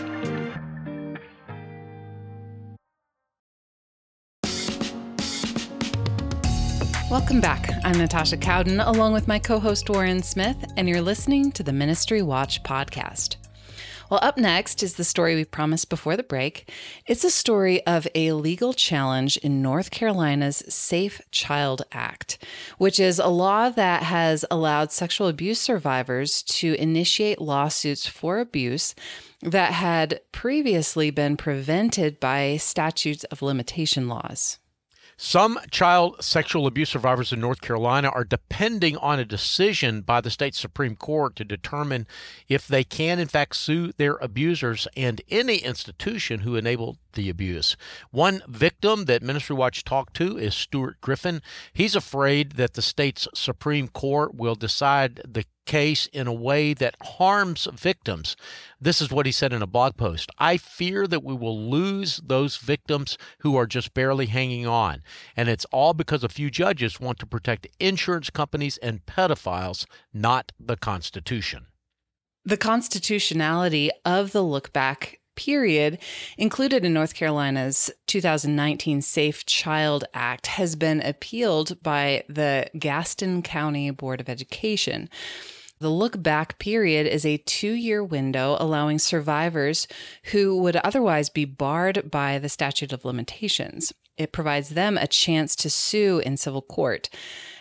Welcome 7.12 7.42
back. 7.42 7.70
I'm 7.84 7.98
Natasha 7.98 8.38
Cowden, 8.38 8.80
along 8.80 9.12
with 9.12 9.28
my 9.28 9.38
co 9.38 9.60
host 9.60 9.90
Warren 9.90 10.24
Smith, 10.24 10.56
and 10.78 10.88
you're 10.88 11.02
listening 11.02 11.52
to 11.52 11.62
the 11.62 11.74
Ministry 11.74 12.22
Watch 12.22 12.64
podcast. 12.64 13.36
Well, 14.10 14.22
up 14.24 14.38
next 14.38 14.82
is 14.82 14.94
the 14.94 15.04
story 15.04 15.36
we 15.36 15.44
promised 15.44 15.90
before 15.90 16.16
the 16.16 16.24
break. 16.24 16.72
It's 17.06 17.26
a 17.26 17.30
story 17.30 17.86
of 17.86 18.08
a 18.16 18.32
legal 18.32 18.72
challenge 18.72 19.36
in 19.36 19.62
North 19.62 19.92
Carolina's 19.92 20.64
Safe 20.70 21.20
Child 21.32 21.82
Act, 21.92 22.38
which 22.78 22.98
is 22.98 23.20
a 23.20 23.28
law 23.28 23.70
that 23.70 24.04
has 24.04 24.46
allowed 24.50 24.94
sexual 24.94 25.28
abuse 25.28 25.60
survivors 25.60 26.42
to 26.44 26.76
initiate 26.76 27.42
lawsuits 27.42 28.08
for 28.08 28.40
abuse 28.40 28.96
that 29.42 29.74
had 29.74 30.22
previously 30.32 31.12
been 31.12 31.36
prevented 31.36 32.22
by 32.22 32.56
statutes 32.56 33.26
of 33.26 33.42
limitation 33.42 34.08
laws. 34.08 34.60
Some 35.24 35.60
child 35.70 36.24
sexual 36.24 36.66
abuse 36.66 36.90
survivors 36.90 37.32
in 37.32 37.40
North 37.40 37.62
Carolina 37.62 38.10
are 38.10 38.24
depending 38.24 38.98
on 38.98 39.20
a 39.20 39.24
decision 39.24 40.02
by 40.02 40.20
the 40.20 40.32
state 40.32 40.56
Supreme 40.56 40.96
Court 40.96 41.36
to 41.36 41.46
determine 41.46 42.08
if 42.50 42.68
they 42.68 42.84
can, 42.84 43.20
in 43.20 43.28
fact, 43.28 43.56
sue 43.56 43.92
their 43.98 44.16
abusers 44.16 44.88
and 44.98 45.22
any 45.30 45.58
institution 45.58 46.40
who 46.40 46.56
enabled 46.56 46.98
the 47.14 47.30
abuse. 47.30 47.78
One 48.10 48.42
victim 48.48 49.06
that 49.06 49.22
Ministry 49.22 49.56
Watch 49.56 49.84
talked 49.84 50.16
to 50.16 50.40
is 50.40 50.56
Stuart 50.56 51.00
Griffin. 51.02 51.44
He's 51.72 51.96
afraid 51.96 52.54
that 52.54 52.74
the 52.74 52.82
state's 52.82 53.28
Supreme 53.36 53.90
Court 53.90 54.34
will 54.34 54.56
decide 54.56 55.22
the 55.24 55.46
case 55.72 56.08
in 56.12 56.28
a 56.28 56.34
way 56.34 56.74
that 56.74 56.98
harms 57.02 57.66
victims. 57.72 58.36
This 58.82 59.02
is 59.02 59.10
what 59.10 59.26
he 59.26 59.32
said 59.32 59.54
in 59.54 59.62
a 59.62 59.68
blog 59.68 59.96
post. 59.96 60.30
I 60.38 60.58
fear 60.58 61.08
that 61.08 61.24
we 61.24 61.34
will 61.34 61.58
lose 61.58 62.20
those 62.22 62.58
victims 62.58 63.18
who 63.40 63.56
are 63.56 63.66
just 63.66 63.94
barely 63.94 64.26
hanging 64.26 64.68
on. 64.68 65.02
And 65.38 65.48
it's 65.48 65.66
all 65.72 65.94
because 65.94 66.26
a 66.26 66.30
few 66.30 66.50
judges 66.52 67.00
want 67.00 67.20
to 67.20 67.26
protect 67.26 67.70
insurance 67.80 68.30
companies 68.30 68.78
and 68.80 69.06
pedophiles, 69.06 69.86
not 70.14 70.52
the 70.60 70.76
Constitution. 70.76 71.68
The 72.44 72.58
constitutionality 72.58 73.92
of 74.04 74.34
the 74.34 74.44
look 74.44 74.74
back 74.74 75.22
period 75.38 76.00
included 76.38 76.84
in 76.84 76.92
North 76.94 77.14
Carolina's 77.14 77.90
2019 78.08 79.02
Safe 79.02 79.46
Child 79.46 80.04
Act 80.14 80.48
has 80.48 80.76
been 80.76 81.00
appealed 81.02 81.82
by 81.82 82.26
the 82.28 82.70
Gaston 82.78 83.42
County 83.42 83.90
Board 83.92 84.20
of 84.20 84.28
Education. 84.28 85.10
The 85.82 85.90
look 85.90 86.22
back 86.22 86.60
period 86.60 87.08
is 87.08 87.26
a 87.26 87.38
two 87.38 87.72
year 87.72 88.04
window 88.04 88.56
allowing 88.60 89.00
survivors 89.00 89.88
who 90.26 90.56
would 90.60 90.76
otherwise 90.76 91.28
be 91.32 91.44
barred 91.44 92.12
by 92.12 92.38
the 92.38 92.50
statute 92.50 92.94
of 92.94 93.04
limitations. 93.04 93.92
It 94.16 94.32
provides 94.32 94.70
them 94.70 94.96
a 94.96 95.08
chance 95.08 95.56
to 95.56 95.72
sue 95.72 96.20
in 96.20 96.38
civil 96.38 96.62
court. 96.62 97.10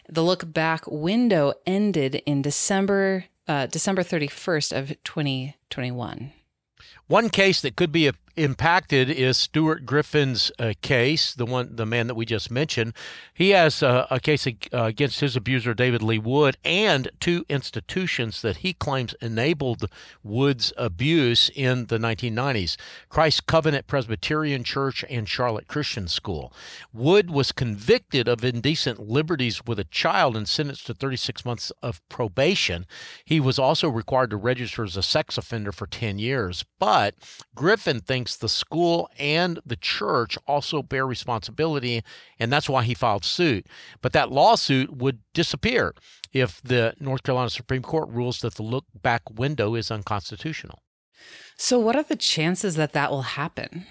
The 0.06 0.22
look 0.22 0.52
back 0.52 0.86
window 0.86 1.54
ended 1.66 2.16
in 2.26 2.42
December 2.42 3.24
uh, 3.48 3.68
December 3.68 4.02
31st 4.02 4.76
of 4.76 4.88
2021. 5.02 6.32
One 7.06 7.30
case 7.30 7.62
that 7.62 7.74
could 7.74 7.90
be 7.90 8.06
impacted 8.40 9.10
is 9.10 9.36
Stuart 9.36 9.84
Griffin's 9.84 10.50
uh, 10.58 10.72
case, 10.80 11.34
the 11.34 11.44
one, 11.44 11.76
the 11.76 11.86
man 11.86 12.06
that 12.06 12.14
we 12.14 12.24
just 12.24 12.50
mentioned. 12.50 12.94
He 13.34 13.50
has 13.50 13.82
uh, 13.82 14.06
a 14.10 14.18
case 14.18 14.46
uh, 14.46 14.50
against 14.72 15.20
his 15.20 15.36
abuser 15.36 15.74
David 15.74 16.02
Lee 16.02 16.18
Wood 16.18 16.56
and 16.64 17.10
two 17.20 17.44
institutions 17.48 18.42
that 18.42 18.58
he 18.58 18.72
claims 18.72 19.14
enabled 19.20 19.90
Wood's 20.22 20.72
abuse 20.76 21.50
in 21.54 21.86
the 21.86 21.98
1990s: 21.98 22.76
Christ 23.08 23.46
Covenant 23.46 23.86
Presbyterian 23.86 24.64
Church 24.64 25.04
and 25.10 25.28
Charlotte 25.28 25.68
Christian 25.68 26.08
School. 26.08 26.52
Wood 26.92 27.30
was 27.30 27.52
convicted 27.52 28.26
of 28.26 28.44
indecent 28.44 28.98
liberties 28.98 29.64
with 29.66 29.78
a 29.78 29.84
child 29.84 30.36
and 30.36 30.48
sentenced 30.48 30.86
to 30.86 30.94
36 30.94 31.44
months 31.44 31.72
of 31.82 32.00
probation. 32.08 32.86
He 33.24 33.40
was 33.40 33.58
also 33.58 33.88
required 33.88 34.30
to 34.30 34.36
register 34.36 34.84
as 34.84 34.96
a 34.96 35.02
sex 35.02 35.36
offender 35.36 35.72
for 35.72 35.86
10 35.86 36.18
years, 36.18 36.64
but 36.78 37.14
Griffin 37.54 38.00
thinks 38.00 38.29
thinks 38.30 38.36
the 38.36 38.48
school 38.48 39.08
and 39.18 39.58
the 39.66 39.76
church 39.76 40.38
also 40.46 40.82
bear 40.82 41.06
responsibility, 41.06 42.02
and 42.38 42.52
that's 42.52 42.68
why 42.68 42.82
he 42.84 42.94
filed 42.94 43.24
suit. 43.24 43.66
But 44.00 44.12
that 44.12 44.30
lawsuit 44.30 44.96
would 44.96 45.20
disappear 45.34 45.94
if 46.32 46.60
the 46.62 46.94
North 47.00 47.22
Carolina 47.22 47.50
Supreme 47.50 47.82
Court 47.82 48.08
rules 48.10 48.40
that 48.40 48.54
the 48.54 48.62
look 48.62 48.84
back 49.02 49.22
window 49.30 49.74
is 49.74 49.90
unconstitutional. 49.90 50.80
So, 51.56 51.78
what 51.78 51.96
are 51.96 52.02
the 52.02 52.16
chances 52.16 52.76
that 52.76 52.92
that 52.92 53.10
will 53.10 53.22
happen? 53.22 53.86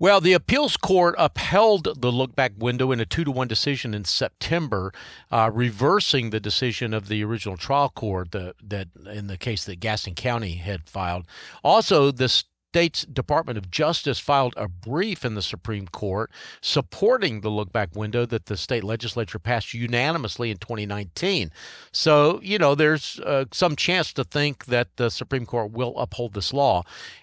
Well, 0.00 0.20
the 0.20 0.32
appeals 0.32 0.76
court 0.76 1.16
upheld 1.18 2.00
the 2.00 2.12
look 2.12 2.36
back 2.36 2.52
window 2.56 2.92
in 2.92 3.00
a 3.00 3.06
two 3.06 3.24
to 3.24 3.32
one 3.32 3.48
decision 3.48 3.94
in 3.94 4.04
September, 4.04 4.92
uh, 5.32 5.50
reversing 5.52 6.30
the 6.30 6.38
decision 6.38 6.94
of 6.94 7.08
the 7.08 7.24
original 7.24 7.56
trial 7.56 7.88
court 7.88 8.30
the, 8.30 8.54
that 8.62 8.88
in 9.12 9.26
the 9.26 9.36
case 9.36 9.64
that 9.64 9.80
Gaston 9.80 10.14
County 10.14 10.56
had 10.56 10.88
filed. 10.88 11.26
Also, 11.64 12.12
this 12.12 12.44
state's 12.68 13.04
Department 13.06 13.56
of 13.56 13.70
Justice 13.70 14.18
filed 14.18 14.52
a 14.56 14.68
brief 14.68 15.24
in 15.24 15.34
the 15.34 15.40
Supreme 15.42 15.88
Court 15.88 16.30
supporting 16.60 17.40
the 17.40 17.48
look 17.48 17.72
back 17.72 17.96
window 17.96 18.26
that 18.26 18.44
the 18.46 18.58
state 18.58 18.84
legislature 18.84 19.38
passed 19.38 19.72
unanimously 19.72 20.50
in 20.50 20.58
2019. 20.58 21.50
So, 21.92 22.40
you 22.42 22.58
know, 22.58 22.74
there's 22.74 23.20
uh, 23.20 23.46
some 23.52 23.74
chance 23.74 24.12
to 24.12 24.24
think 24.24 24.66
that 24.66 24.96
the 24.96 25.10
Supreme 25.10 25.46
Court 25.46 25.72
will 25.72 25.94
uphold 25.96 26.34
this 26.34 26.52
law. 26.52 26.82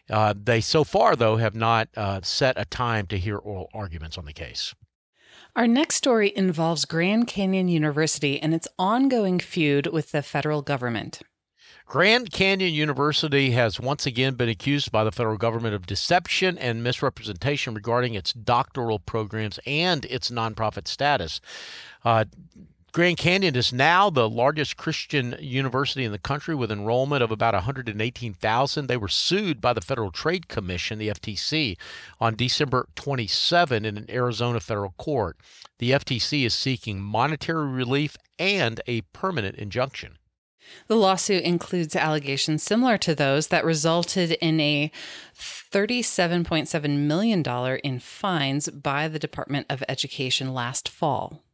Uh, 0.10 0.34
they, 0.36 0.62
so 0.62 0.84
far, 0.84 1.16
though, 1.16 1.38
have 1.38 1.54
not 1.54 1.90
uh, 1.96 2.22
set 2.24 2.60
a 2.60 2.66
time 2.66 3.06
to 3.08 3.18
hear 3.20 3.38
oral 3.38 3.70
arguments 3.72 4.18
on 4.18 4.26
the 4.26 4.34
case. 4.34 4.74
Our 5.56 5.68
next 5.68 5.96
story 5.96 6.34
involves 6.36 6.86
Grand 6.86 7.28
Canyon 7.28 7.68
University 7.68 8.42
and 8.42 8.54
its 8.54 8.68
ongoing 8.80 9.40
feud 9.40 9.88
with 9.88 10.12
the 10.12 10.24
federal 10.24 10.64
government. 10.64 11.22
Grand 11.86 12.32
Canyon 12.32 12.74
University 12.74 13.52
has 13.52 13.80
once 13.80 14.08
again 14.08 14.34
been 14.34 14.50
accused 14.50 14.92
by 14.92 15.04
the 15.04 15.12
federal 15.12 15.38
government 15.38 15.76
of 15.76 15.86
deception 15.86 16.58
and 16.58 16.84
misrepresentation 16.84 17.76
regarding 17.76 18.16
its 18.16 18.34
doctoral 18.34 18.98
programs 18.98 19.60
and 19.68 20.04
its 20.06 20.32
nonprofit 20.32 20.88
status. 20.88 21.40
Uh, 22.04 22.26
Grand 22.92 23.18
Canyon 23.18 23.56
is 23.56 23.72
now 23.72 24.10
the 24.10 24.28
largest 24.28 24.78
Christian 24.78 25.36
university 25.40 26.06
in 26.06 26.12
the 26.12 26.18
country 26.18 26.56
with 26.56 26.72
enrollment 26.72 27.22
of 27.22 27.30
about 27.30 27.54
118,000. 27.54 28.88
They 28.88 28.98
were 28.98 29.08
sued 29.08 29.62
by 29.62 29.74
the 29.74 29.82
Federal 29.82 30.12
Trade 30.12 30.48
Commission, 30.48 30.98
the 30.98 31.10
FTC, 31.10 31.78
on 32.20 32.36
December 32.36 32.88
27 32.96 33.86
in 33.86 33.98
an 33.98 34.06
Arizona 34.10 34.60
federal 34.60 34.96
court. 34.98 35.38
The 35.78 35.92
FTC 35.92 36.46
is 36.46 36.56
seeking 36.56 37.00
monetary 37.00 37.68
relief 37.68 38.18
and 38.40 38.82
a 38.88 39.02
permanent 39.02 39.58
injunction. 39.58 40.18
The 40.88 40.96
lawsuit 40.96 41.44
includes 41.44 41.96
allegations 41.96 42.64
similar 42.64 42.98
to 43.00 43.16
those 43.16 43.48
that 43.48 43.66
resulted 43.66 44.32
in 44.34 44.60
a 44.60 44.92
$37.7 45.38 46.98
million 46.98 47.44
in 47.84 48.00
fines 48.00 48.70
by 48.70 49.08
the 49.08 49.20
Department 49.20 49.66
of 49.70 49.84
Education 49.88 50.54
last 50.54 50.90
fall. 50.90 51.45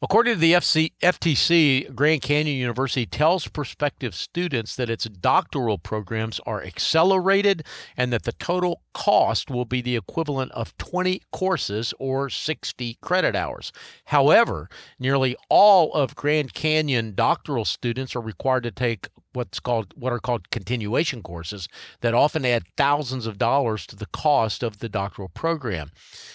According 0.00 0.34
to 0.34 0.38
the 0.38 0.52
FC, 0.52 0.92
FTC, 1.02 1.92
Grand 1.92 2.22
Canyon 2.22 2.56
University 2.56 3.04
tells 3.04 3.48
prospective 3.48 4.14
students 4.14 4.76
that 4.76 4.88
its 4.88 5.06
doctoral 5.06 5.76
programs 5.76 6.38
are 6.46 6.62
accelerated 6.62 7.64
and 7.96 8.12
that 8.12 8.22
the 8.22 8.30
total 8.30 8.82
cost 8.94 9.50
will 9.50 9.64
be 9.64 9.82
the 9.82 9.96
equivalent 9.96 10.52
of 10.52 10.78
20 10.78 11.22
courses 11.32 11.92
or 11.98 12.30
60 12.30 12.96
credit 13.00 13.34
hours. 13.34 13.72
However, 14.04 14.68
nearly 15.00 15.34
all 15.48 15.92
of 15.94 16.14
Grand 16.14 16.54
Canyon 16.54 17.16
doctoral 17.16 17.64
students 17.64 18.14
are 18.14 18.20
required 18.20 18.62
to 18.62 18.70
take 18.70 19.08
what's 19.38 19.60
called 19.60 19.94
what 19.96 20.12
are 20.12 20.18
called 20.18 20.50
continuation 20.50 21.22
courses 21.22 21.68
that 22.00 22.12
often 22.12 22.44
add 22.44 22.64
thousands 22.76 23.26
of 23.26 23.38
dollars 23.38 23.86
to 23.86 23.96
the 23.96 24.06
cost 24.06 24.62
of 24.62 24.80
the 24.80 24.88
doctoral 24.88 25.28
program. 25.28 25.90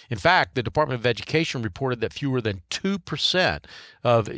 In 0.09 0.17
fact, 0.17 0.55
the 0.55 0.63
Department 0.63 0.99
of 0.99 1.05
Education 1.05 1.61
reported 1.61 1.99
that 2.01 2.13
fewer 2.13 2.41
than 2.41 2.61
2% 2.71 3.65
of 4.03 4.29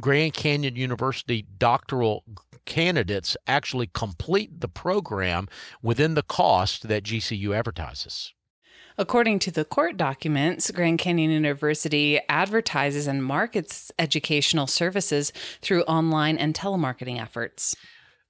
Grand 0.00 0.32
Canyon 0.34 0.74
University 0.74 1.46
doctoral 1.58 2.24
candidates 2.64 3.36
actually 3.46 3.88
complete 3.92 4.60
the 4.60 4.68
program 4.68 5.46
within 5.82 6.14
the 6.14 6.22
cost 6.22 6.88
that 6.88 7.04
GCU 7.04 7.56
advertises. 7.56 8.32
According 8.98 9.40
to 9.40 9.50
the 9.50 9.66
court 9.66 9.98
documents, 9.98 10.70
Grand 10.70 10.98
Canyon 10.98 11.30
University 11.30 12.18
advertises 12.30 13.06
and 13.06 13.22
markets 13.22 13.92
educational 13.98 14.66
services 14.66 15.34
through 15.60 15.82
online 15.82 16.38
and 16.38 16.54
telemarketing 16.54 17.20
efforts. 17.20 17.76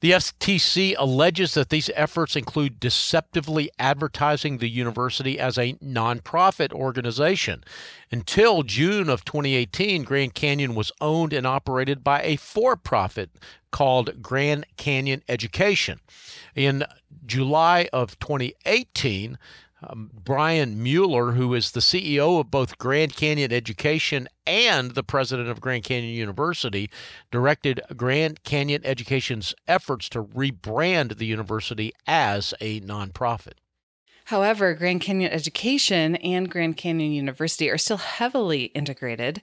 The 0.01 0.11
FTC 0.11 0.95
alleges 0.99 1.55
that 1.55 1.71
these 1.71 1.91
efforts 1.95 2.37
include 2.37 2.79
deceptively 2.79 3.71
advertising 3.79 4.59
the 4.59 4.69
university 4.69 5.39
as 5.39 5.57
a 5.57 5.73
nonprofit 5.75 6.71
organization. 6.71 7.65
Until 8.13 8.63
June 8.63 9.09
of 9.09 9.25
2018, 9.25 10.03
Grand 10.03 10.35
Canyon 10.35 10.75
was 10.75 10.93
owned 11.01 11.33
and 11.33 11.47
operated 11.47 12.05
by 12.05 12.23
a 12.23 12.37
for 12.37 12.77
profit 12.77 13.31
called 13.71 14.23
Grand 14.23 14.67
Canyon 14.77 15.23
Education. 15.31 16.01
In 16.55 16.85
July 17.25 17.89
of 17.91 18.19
2018, 18.19 19.39
Um, 19.83 20.11
Brian 20.13 20.83
Mueller, 20.83 21.33
who 21.33 21.53
is 21.53 21.73
the 21.73 21.81
CEO 21.81 22.41
of 22.41 22.51
both 22.51 22.79
Grand 22.79 23.15
Canyon 23.15 23.53
Education 23.53 24.27
and 24.47 24.93
the 24.93 25.03
president 25.03 25.49
of 25.49 25.61
Grand 25.61 25.85
Canyon 25.85 26.15
University, 26.15 26.91
directed 27.31 27.81
Grand 27.95 28.43
Canyon 28.43 28.81
Education's 28.85 29.55
efforts 29.69 30.09
to 30.11 30.23
rebrand 30.23 31.19
the 31.19 31.27
university 31.27 31.93
as 32.07 32.55
a 32.61 32.81
nonprofit. 32.81 33.55
However, 34.27 34.75
Grand 34.75 35.01
Canyon 35.03 35.31
Education 35.31 36.17
and 36.17 36.51
Grand 36.51 36.77
Canyon 36.77 37.13
University 37.13 37.71
are 37.71 37.79
still 37.79 37.99
heavily 37.99 38.65
integrated, 38.75 39.41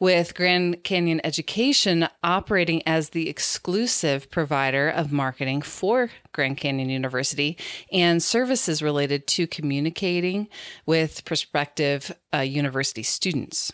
with 0.00 0.34
Grand 0.34 0.82
Canyon 0.82 1.20
Education 1.22 2.08
operating 2.24 2.82
as 2.84 3.10
the 3.10 3.28
exclusive 3.28 4.28
provider 4.32 4.88
of 4.88 5.12
marketing 5.12 5.62
for 5.62 6.10
Grand 6.32 6.56
Canyon 6.56 6.90
University 6.90 7.56
and 7.92 8.20
services 8.20 8.82
related 8.82 9.28
to 9.28 9.46
communicating 9.46 10.48
with 10.84 11.24
prospective 11.24 12.10
uh, 12.34 12.38
university 12.38 13.04
students. 13.04 13.70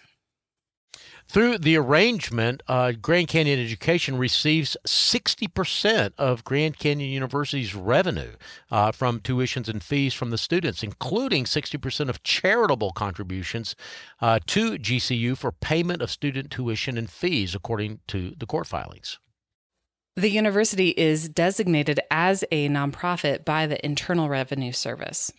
Through 1.30 1.58
the 1.58 1.76
arrangement, 1.76 2.60
uh, 2.66 2.90
Grand 2.90 3.28
Canyon 3.28 3.60
Education 3.60 4.18
receives 4.18 4.76
60% 4.84 6.12
of 6.18 6.42
Grand 6.42 6.76
Canyon 6.76 7.08
University's 7.08 7.72
revenue 7.72 8.32
uh, 8.68 8.90
from 8.90 9.20
tuitions 9.20 9.68
and 9.68 9.80
fees 9.80 10.12
from 10.12 10.30
the 10.30 10.38
students, 10.38 10.82
including 10.82 11.44
60% 11.44 12.08
of 12.08 12.24
charitable 12.24 12.90
contributions 12.90 13.76
uh, 14.20 14.40
to 14.46 14.72
GCU 14.72 15.38
for 15.38 15.52
payment 15.52 16.02
of 16.02 16.10
student 16.10 16.50
tuition 16.50 16.98
and 16.98 17.08
fees, 17.08 17.54
according 17.54 18.00
to 18.08 18.34
the 18.36 18.46
court 18.46 18.66
filings. 18.66 19.20
The 20.16 20.30
university 20.30 20.88
is 20.88 21.28
designated 21.28 22.00
as 22.10 22.42
a 22.50 22.68
nonprofit 22.68 23.44
by 23.44 23.68
the 23.68 23.82
Internal 23.86 24.28
Revenue 24.28 24.72
Service. 24.72 25.32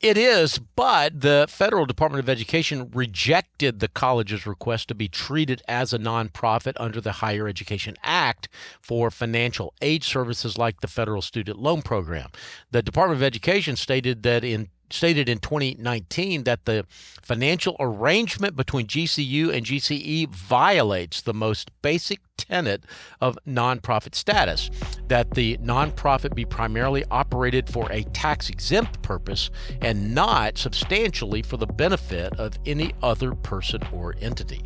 It 0.00 0.16
is, 0.16 0.58
but 0.58 1.20
the 1.20 1.44
Federal 1.50 1.84
Department 1.84 2.24
of 2.24 2.30
Education 2.30 2.90
rejected 2.94 3.80
the 3.80 3.88
college's 3.88 4.46
request 4.46 4.88
to 4.88 4.94
be 4.94 5.08
treated 5.08 5.60
as 5.68 5.92
a 5.92 5.98
nonprofit 5.98 6.72
under 6.78 7.02
the 7.02 7.12
Higher 7.12 7.46
Education 7.46 7.96
Act 8.02 8.48
for 8.80 9.10
financial 9.10 9.74
aid 9.82 10.02
services 10.02 10.56
like 10.56 10.80
the 10.80 10.88
Federal 10.88 11.20
Student 11.20 11.58
Loan 11.58 11.82
Program. 11.82 12.30
The 12.70 12.82
Department 12.82 13.18
of 13.18 13.22
Education 13.22 13.76
stated 13.76 14.22
that 14.22 14.42
in 14.42 14.70
stated 14.92 15.28
in 15.28 15.38
2019 15.38 16.44
that 16.44 16.64
the 16.64 16.84
financial 17.22 17.76
arrangement 17.78 18.56
between 18.56 18.86
GCU 18.86 19.52
and 19.52 19.64
GCE 19.66 20.28
violates 20.28 21.22
the 21.22 21.34
most 21.34 21.70
basic 21.82 22.20
tenet 22.36 22.84
of 23.20 23.38
nonprofit 23.46 24.14
status 24.14 24.70
that 25.08 25.34
the 25.34 25.56
nonprofit 25.58 26.34
be 26.34 26.44
primarily 26.44 27.04
operated 27.10 27.68
for 27.68 27.90
a 27.92 28.02
tax 28.04 28.48
exempt 28.48 29.02
purpose 29.02 29.50
and 29.82 30.14
not 30.14 30.56
substantially 30.56 31.42
for 31.42 31.56
the 31.56 31.66
benefit 31.66 32.32
of 32.38 32.58
any 32.66 32.92
other 33.02 33.34
person 33.34 33.80
or 33.92 34.14
entity. 34.20 34.62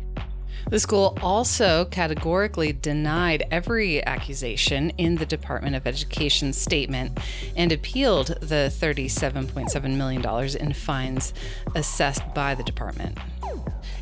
The 0.69 0.79
school 0.79 1.17
also 1.21 1.85
categorically 1.85 2.73
denied 2.73 3.45
every 3.51 4.05
accusation 4.05 4.89
in 4.91 5.15
the 5.15 5.25
Department 5.25 5.75
of 5.75 5.85
Education 5.85 6.53
statement 6.53 7.19
and 7.55 7.71
appealed 7.71 8.27
the 8.41 8.73
$37.7 8.73 9.95
million 9.95 10.57
in 10.57 10.73
fines 10.73 11.33
assessed 11.75 12.33
by 12.33 12.55
the 12.55 12.63
department. 12.63 13.17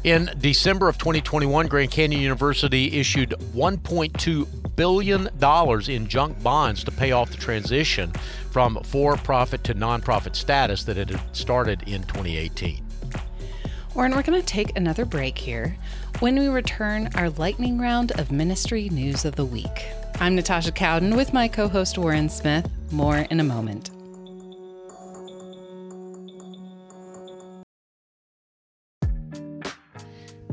In 0.04 0.32
December 0.38 0.90
of 0.90 0.98
2021, 0.98 1.68
Grand 1.68 1.92
Canyon 1.92 2.22
University 2.22 3.00
issued 3.00 3.32
$1.2 3.56 4.76
billion 4.76 5.30
in 5.90 6.08
junk 6.08 6.44
bonds 6.44 6.84
to 6.84 6.92
pay 6.92 7.12
off 7.12 7.30
the 7.30 7.38
transition 7.38 8.12
from 8.52 8.82
for 8.84 9.16
profit 9.18 9.64
to 9.66 9.74
nonprofit 9.74 10.36
status 10.36 10.84
that 10.86 10.98
it 10.98 11.10
had 11.10 11.36
started 11.36 11.84
in 11.88 12.04
2018. 12.04 12.83
Warren, 13.96 14.16
we're 14.16 14.24
going 14.24 14.42
to 14.42 14.46
take 14.46 14.76
another 14.76 15.06
break 15.06 15.38
here. 15.38 15.78
When 16.18 16.40
we 16.40 16.48
return, 16.48 17.10
our 17.14 17.30
lightning 17.30 17.78
round 17.78 18.12
of 18.14 18.32
ministry 18.32 18.90
news 18.90 19.24
of 19.24 19.36
the 19.36 19.46
week. 19.46 19.86
I'm 20.20 20.36
Natasha 20.36 20.72
Cowden 20.72 21.16
with 21.16 21.32
my 21.32 21.48
co 21.48 21.68
host 21.68 22.00
Warren 22.00 22.28
Smith. 22.28 22.68
More 22.92 23.18
in 23.18 23.40
a 23.40 23.44
moment. 23.44 23.92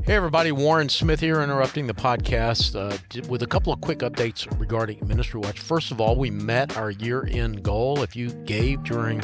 Hey, 0.07 0.16
everybody, 0.16 0.50
Warren 0.50 0.88
Smith 0.88 1.21
here, 1.21 1.42
interrupting 1.42 1.87
the 1.87 1.92
podcast 1.92 2.75
uh, 2.75 2.97
with 3.28 3.42
a 3.42 3.47
couple 3.47 3.71
of 3.71 3.83
quick 3.83 3.99
updates 3.99 4.49
regarding 4.59 5.07
Ministry 5.07 5.40
Watch. 5.40 5.61
First 5.61 5.90
of 5.92 6.01
all, 6.01 6.16
we 6.16 6.31
met 6.31 6.77
our 6.79 6.90
year 6.90 7.29
end 7.31 7.62
goal. 7.62 8.03
If 8.03 8.16
you 8.16 8.31
gave 8.31 8.83
during 8.83 9.22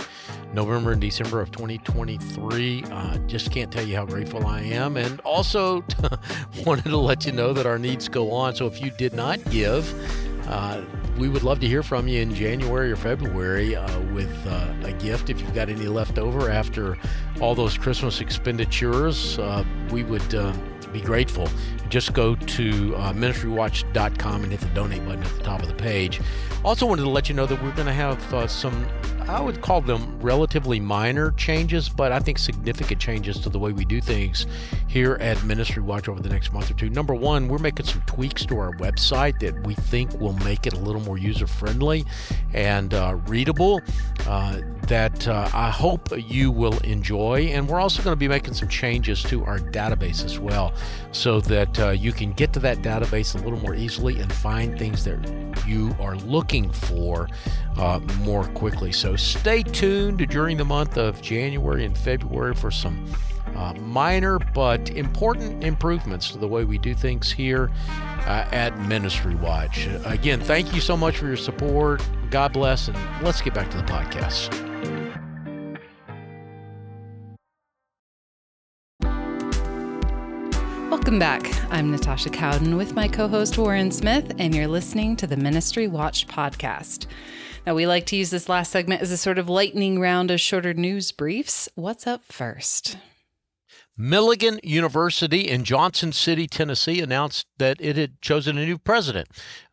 November 0.52 0.92
and 0.92 1.00
December 1.00 1.40
of 1.40 1.50
2023, 1.50 2.84
uh, 2.84 3.18
just 3.26 3.50
can't 3.50 3.72
tell 3.72 3.84
you 3.84 3.96
how 3.96 4.04
grateful 4.04 4.46
I 4.46 4.60
am. 4.60 4.98
And 4.98 5.18
also, 5.20 5.82
wanted 6.66 6.90
to 6.90 6.98
let 6.98 7.24
you 7.24 7.32
know 7.32 7.54
that 7.54 7.64
our 7.64 7.78
needs 7.78 8.06
go 8.06 8.30
on. 8.30 8.54
So 8.54 8.66
if 8.66 8.80
you 8.80 8.90
did 8.90 9.14
not 9.14 9.42
give, 9.50 9.92
uh, 10.46 10.84
we 11.18 11.28
would 11.28 11.42
love 11.42 11.58
to 11.60 11.66
hear 11.66 11.82
from 11.82 12.06
you 12.06 12.20
in 12.20 12.34
January 12.34 12.92
or 12.92 12.96
February 12.96 13.74
uh, 13.74 14.00
with 14.12 14.32
uh, 14.46 14.72
a 14.84 14.92
gift. 14.92 15.30
If 15.30 15.40
you've 15.40 15.54
got 15.54 15.68
any 15.68 15.88
left 15.88 16.18
over 16.18 16.50
after 16.50 16.98
all 17.40 17.54
those 17.54 17.76
Christmas 17.76 18.20
expenditures, 18.20 19.38
uh, 19.38 19.64
we 19.90 20.04
would 20.04 20.34
uh, 20.34 20.52
be 21.00 21.04
grateful. 21.04 21.48
Just 21.88 22.12
go 22.12 22.34
to 22.34 22.96
uh, 22.96 23.12
ministrywatch.com 23.12 24.42
and 24.42 24.52
hit 24.52 24.60
the 24.60 24.68
donate 24.68 25.04
button 25.04 25.22
at 25.22 25.32
the 25.36 25.42
top 25.42 25.62
of 25.62 25.68
the 25.68 25.74
page. 25.74 26.20
Also, 26.64 26.86
wanted 26.86 27.02
to 27.02 27.08
let 27.08 27.28
you 27.28 27.34
know 27.34 27.46
that 27.46 27.62
we're 27.62 27.72
going 27.72 27.86
to 27.86 27.92
have 27.92 28.34
uh, 28.34 28.46
some, 28.46 28.86
I 29.28 29.40
would 29.40 29.60
call 29.60 29.80
them 29.80 30.18
relatively 30.20 30.80
minor 30.80 31.30
changes, 31.32 31.88
but 31.88 32.10
I 32.10 32.18
think 32.18 32.38
significant 32.38 33.00
changes 33.00 33.38
to 33.40 33.48
the 33.48 33.58
way 33.58 33.72
we 33.72 33.84
do 33.84 34.00
things 34.00 34.46
here 34.88 35.16
at 35.20 35.42
Ministry 35.44 35.82
Watch 35.82 36.08
over 36.08 36.20
the 36.20 36.28
next 36.28 36.52
month 36.52 36.70
or 36.70 36.74
two. 36.74 36.90
Number 36.90 37.14
one, 37.14 37.46
we're 37.46 37.58
making 37.58 37.86
some 37.86 38.02
tweaks 38.02 38.44
to 38.46 38.58
our 38.58 38.72
website 38.74 39.38
that 39.40 39.64
we 39.64 39.74
think 39.74 40.18
will 40.18 40.32
make 40.32 40.66
it 40.66 40.72
a 40.72 40.78
little 40.78 41.02
more 41.02 41.18
user 41.18 41.46
friendly 41.46 42.04
and 42.52 42.94
uh, 42.94 43.16
readable. 43.26 43.80
Uh, 44.26 44.60
that 44.88 45.26
uh, 45.26 45.48
I 45.52 45.70
hope 45.70 46.08
you 46.16 46.50
will 46.50 46.78
enjoy. 46.78 47.50
And 47.52 47.68
we're 47.68 47.80
also 47.80 48.02
going 48.02 48.12
to 48.12 48.18
be 48.18 48.28
making 48.28 48.54
some 48.54 48.68
changes 48.68 49.22
to 49.24 49.44
our 49.44 49.58
database 49.58 50.24
as 50.24 50.38
well 50.38 50.72
so 51.12 51.40
that 51.42 51.78
uh, 51.80 51.90
you 51.90 52.12
can 52.12 52.32
get 52.32 52.52
to 52.54 52.60
that 52.60 52.78
database 52.78 53.34
a 53.34 53.38
little 53.38 53.60
more 53.60 53.74
easily 53.74 54.20
and 54.20 54.32
find 54.32 54.78
things 54.78 55.04
that 55.04 55.18
you 55.66 55.94
are 56.00 56.16
looking 56.16 56.70
for 56.70 57.28
uh, 57.76 58.00
more 58.20 58.44
quickly. 58.48 58.92
So 58.92 59.16
stay 59.16 59.62
tuned 59.62 60.26
during 60.28 60.56
the 60.56 60.64
month 60.64 60.96
of 60.96 61.20
January 61.22 61.84
and 61.84 61.96
February 61.96 62.54
for 62.54 62.70
some. 62.70 63.06
Uh, 63.54 63.72
minor 63.74 64.38
but 64.38 64.90
important 64.90 65.64
improvements 65.64 66.30
to 66.30 66.36
the 66.36 66.46
way 66.46 66.64
we 66.64 66.76
do 66.76 66.94
things 66.94 67.32
here 67.32 67.70
uh, 68.26 68.46
at 68.52 68.78
Ministry 68.80 69.34
Watch. 69.34 69.88
Again, 70.04 70.40
thank 70.40 70.74
you 70.74 70.80
so 70.82 70.94
much 70.94 71.16
for 71.16 71.26
your 71.26 71.38
support. 71.38 72.06
God 72.28 72.52
bless, 72.52 72.88
and 72.88 72.98
let's 73.22 73.40
get 73.40 73.54
back 73.54 73.70
to 73.70 73.78
the 73.78 73.84
podcast. 73.84 74.65
Welcome 81.06 81.20
back. 81.20 81.72
I'm 81.72 81.92
Natasha 81.92 82.30
Cowden 82.30 82.76
with 82.76 82.96
my 82.96 83.06
co 83.06 83.28
host 83.28 83.56
Warren 83.56 83.92
Smith, 83.92 84.32
and 84.40 84.52
you're 84.52 84.66
listening 84.66 85.14
to 85.18 85.28
the 85.28 85.36
Ministry 85.36 85.86
Watch 85.86 86.26
podcast. 86.26 87.06
Now, 87.64 87.76
we 87.76 87.86
like 87.86 88.06
to 88.06 88.16
use 88.16 88.30
this 88.30 88.48
last 88.48 88.72
segment 88.72 89.02
as 89.02 89.12
a 89.12 89.16
sort 89.16 89.38
of 89.38 89.48
lightning 89.48 90.00
round 90.00 90.32
of 90.32 90.40
shorter 90.40 90.74
news 90.74 91.12
briefs. 91.12 91.68
What's 91.76 92.08
up 92.08 92.24
first? 92.24 92.96
Milligan 93.98 94.60
University 94.62 95.48
in 95.48 95.64
Johnson 95.64 96.12
City, 96.12 96.46
Tennessee, 96.46 97.00
announced 97.00 97.46
that 97.56 97.78
it 97.80 97.96
had 97.96 98.20
chosen 98.20 98.58
a 98.58 98.66
new 98.66 98.76
president. 98.76 99.26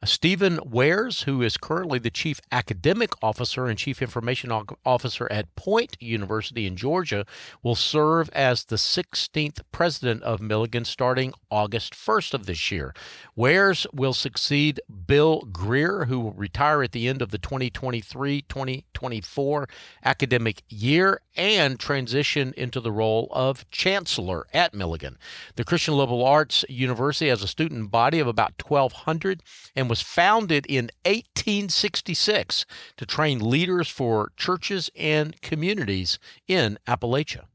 Stephen 0.06 0.62
Wares, 0.64 1.24
who 1.24 1.42
is 1.42 1.58
currently 1.58 2.00
the 2.00 2.10
chief 2.10 2.40
academic 2.50 3.12
officer 3.22 3.66
and 3.68 3.78
chief 3.78 4.02
information 4.02 4.50
officer 4.86 5.30
at 5.30 5.54
Point 5.58 5.98
University 6.00 6.66
in 6.66 6.78
Georgia, 6.78 7.26
will 7.62 7.76
serve 7.76 8.30
as 8.30 8.64
the 8.64 8.78
16th 8.78 9.60
president 9.74 10.24
of 10.24 10.40
Milligan 10.40 10.86
starting 10.86 11.34
August 11.52 11.94
1st 11.94 12.34
of 12.34 12.46
this 12.46 12.72
year. 12.72 12.94
Wares 13.36 13.86
will 13.92 14.14
succeed 14.14 14.80
Bill 15.06 15.42
Greer, 15.52 16.06
who 16.06 16.22
will 16.22 16.32
retire 16.32 16.82
at 16.82 16.94
the 16.94 17.10
end 17.10 17.22
of 17.22 17.32
the 17.32 17.38
2023 17.38 18.44
2024 18.44 19.68
academic 20.06 20.64
year 20.70 21.20
and 21.36 21.78
transition 21.78 22.54
into 22.56 22.80
the 22.80 22.92
role 22.92 23.28
of 23.32 23.70
chancellor 23.70 24.13
at 24.54 24.74
Milligan. 24.74 25.18
The 25.56 25.64
Christian 25.64 25.96
Liberal 25.96 26.24
Arts 26.26 26.66
University 26.70 27.30
has 27.30 27.44
a 27.44 27.48
student 27.48 27.92
body 27.92 28.20
of 28.20 28.28
about 28.28 28.54
1,200 28.68 29.42
and 29.76 29.90
was 29.90 30.02
founded 30.02 30.66
in 30.68 30.90
1866 31.06 32.66
to 32.98 33.06
train 33.06 33.40
leaders 33.40 33.90
for 33.90 34.32
churches 34.38 34.90
and 34.96 35.40
communities 35.42 36.20
in 36.48 36.78
Appalachia. 36.88 37.46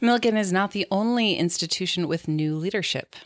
Milligan 0.00 0.36
is 0.36 0.52
not 0.52 0.72
the 0.72 0.86
only 0.90 1.34
institution 1.34 2.06
with 2.06 2.28
new 2.28 2.56
leadership. 2.56 3.16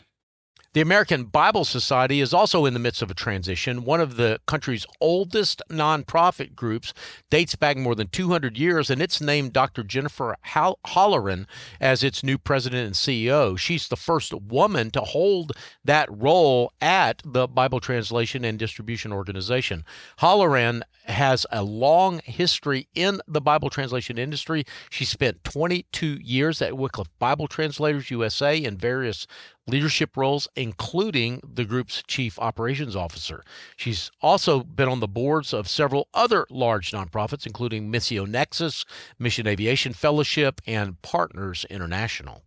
The 0.73 0.81
American 0.81 1.23
Bible 1.23 1.65
Society 1.65 2.19
is 2.19 2.33
also 2.33 2.65
in 2.65 2.73
the 2.73 2.79
midst 2.79 3.01
of 3.01 3.09
a 3.09 3.15
transition. 3.15 3.85
One 3.85 4.01
of 4.01 4.17
the 4.17 4.39
country's 4.45 4.85
oldest 4.99 5.61
nonprofit 5.71 6.55
groups 6.55 6.93
dates 7.29 7.55
back 7.55 7.77
more 7.77 7.95
than 7.95 8.07
200 8.09 8.57
years, 8.57 8.89
and 8.89 9.01
it's 9.01 9.21
named 9.21 9.53
Dr. 9.53 9.83
Jennifer 9.83 10.35
Holleran 10.45 11.45
as 11.79 12.03
its 12.03 12.21
new 12.21 12.37
president 12.37 12.85
and 12.85 12.95
CEO. 12.95 13.57
She's 13.57 13.87
the 13.87 13.95
first 13.95 14.33
woman 14.33 14.91
to 14.91 15.01
hold 15.01 15.53
that 15.85 16.09
role 16.11 16.73
at 16.81 17.21
the 17.25 17.47
Bible 17.47 17.79
Translation 17.79 18.43
and 18.43 18.59
Distribution 18.59 19.13
Organization. 19.13 19.85
Holleran 20.19 20.81
has 21.05 21.45
a 21.51 21.63
long 21.63 22.19
history 22.25 22.89
in 22.93 23.21
the 23.27 23.41
Bible 23.41 23.69
translation 23.69 24.17
industry. 24.17 24.65
She 24.89 25.05
spent 25.05 25.43
22 25.43 26.19
years 26.21 26.61
at 26.61 26.77
Wycliffe 26.77 27.09
Bible 27.17 27.47
Translators 27.47 28.11
USA 28.11 28.57
in 28.57 28.77
various 28.77 29.25
leadership 29.67 30.15
roles, 30.17 30.47
including 30.55 31.41
the 31.43 31.65
group's 31.65 32.03
chief 32.07 32.39
operations 32.39 32.95
officer. 32.95 33.43
She's 33.75 34.09
also 34.21 34.63
been 34.63 34.87
on 34.87 34.99
the 34.99 35.07
boards 35.07 35.53
of 35.53 35.67
several 35.67 36.07
other 36.13 36.45
large 36.49 36.91
nonprofits, 36.91 37.45
including 37.45 37.91
Missio 37.91 38.27
Nexus, 38.27 38.85
Mission 39.19 39.47
Aviation 39.47 39.93
Fellowship, 39.93 40.61
and 40.65 41.01
Partners 41.01 41.65
International. 41.69 42.43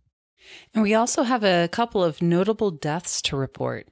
And 0.73 0.83
we 0.83 0.93
also 0.93 1.23
have 1.23 1.43
a 1.43 1.69
couple 1.71 2.03
of 2.03 2.21
notable 2.21 2.71
deaths 2.71 3.21
to 3.23 3.37
report. 3.37 3.87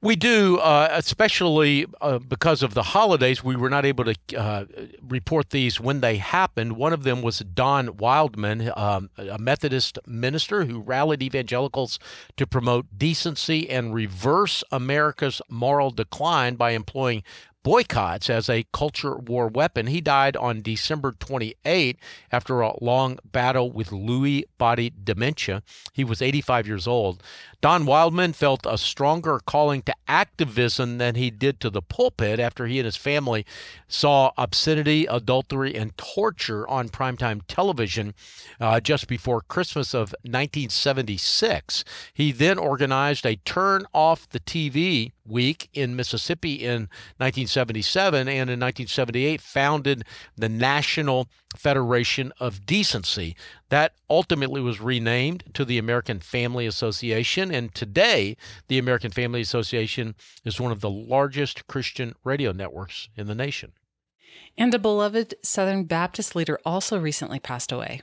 We 0.00 0.14
do, 0.14 0.58
uh, 0.58 0.90
especially 0.92 1.86
uh, 2.00 2.20
because 2.20 2.62
of 2.62 2.72
the 2.74 2.84
holidays. 2.84 3.42
We 3.42 3.56
were 3.56 3.68
not 3.68 3.84
able 3.84 4.04
to 4.04 4.14
uh, 4.36 4.64
report 5.02 5.50
these 5.50 5.80
when 5.80 6.02
they 6.02 6.18
happened. 6.18 6.76
One 6.76 6.92
of 6.92 7.02
them 7.02 7.20
was 7.20 7.40
Don 7.40 7.88
Wildmon, 7.88 8.76
um, 8.78 9.10
a 9.18 9.38
Methodist 9.38 9.98
minister 10.06 10.66
who 10.66 10.80
rallied 10.80 11.20
evangelicals 11.20 11.98
to 12.36 12.46
promote 12.46 12.86
decency 12.96 13.68
and 13.68 13.92
reverse 13.92 14.62
America's 14.70 15.42
moral 15.50 15.90
decline 15.90 16.54
by 16.54 16.70
employing 16.70 17.24
boycotts 17.62 18.30
as 18.30 18.48
a 18.48 18.66
culture 18.72 19.16
war 19.16 19.48
weapon. 19.48 19.88
He 19.88 20.00
died 20.00 20.36
on 20.36 20.62
December 20.62 21.12
28 21.12 21.98
after 22.32 22.60
a 22.60 22.82
long 22.82 23.18
battle 23.24 23.70
with 23.70 23.90
Lewy 23.90 24.44
body 24.58 24.92
dementia. 25.04 25.62
He 25.92 26.04
was 26.04 26.22
85 26.22 26.66
years 26.66 26.86
old. 26.86 27.22
Don 27.60 27.84
Wildmon 27.84 28.34
felt 28.34 28.64
a 28.64 28.78
stronger 28.78 29.40
calling 29.44 29.82
to 29.82 29.94
activism 30.06 30.98
than 30.98 31.16
he 31.16 31.30
did 31.30 31.60
to 31.60 31.70
the 31.70 31.82
pulpit 31.82 32.38
after 32.38 32.66
he 32.66 32.78
and 32.78 32.86
his 32.86 32.96
family 32.96 33.44
saw 33.88 34.30
obscenity, 34.38 35.06
adultery, 35.06 35.74
and 35.74 35.96
torture 35.98 36.68
on 36.68 36.88
primetime 36.88 37.42
television 37.48 38.14
uh, 38.60 38.78
just 38.80 39.08
before 39.08 39.40
Christmas 39.40 39.92
of 39.92 40.14
1976. 40.22 41.84
He 42.14 42.30
then 42.30 42.58
organized 42.58 43.26
a 43.26 43.36
turn 43.36 43.86
off 43.92 44.28
the 44.28 44.40
TV 44.40 45.12
week 45.28 45.68
in 45.72 45.96
Mississippi 45.96 46.64
in 46.64 46.88
1977 47.18 48.28
and 48.28 48.50
in 48.50 48.60
1978 48.60 49.40
founded 49.40 50.04
the 50.36 50.48
National 50.48 51.28
Federation 51.56 52.32
of 52.40 52.66
Decency. 52.66 53.36
That 53.68 53.94
ultimately 54.08 54.60
was 54.60 54.80
renamed 54.80 55.44
to 55.54 55.64
the 55.64 55.78
American 55.78 56.20
Family 56.20 56.66
Association. 56.66 57.52
And 57.52 57.74
today, 57.74 58.36
the 58.68 58.78
American 58.78 59.10
Family 59.10 59.40
Association 59.40 60.14
is 60.44 60.60
one 60.60 60.72
of 60.72 60.80
the 60.80 60.90
largest 60.90 61.66
Christian 61.66 62.14
radio 62.24 62.52
networks 62.52 63.08
in 63.16 63.26
the 63.26 63.34
nation. 63.34 63.72
And 64.56 64.74
a 64.74 64.78
beloved 64.78 65.34
Southern 65.42 65.84
Baptist 65.84 66.34
leader 66.34 66.58
also 66.64 66.98
recently 66.98 67.38
passed 67.38 67.70
away. 67.70 68.02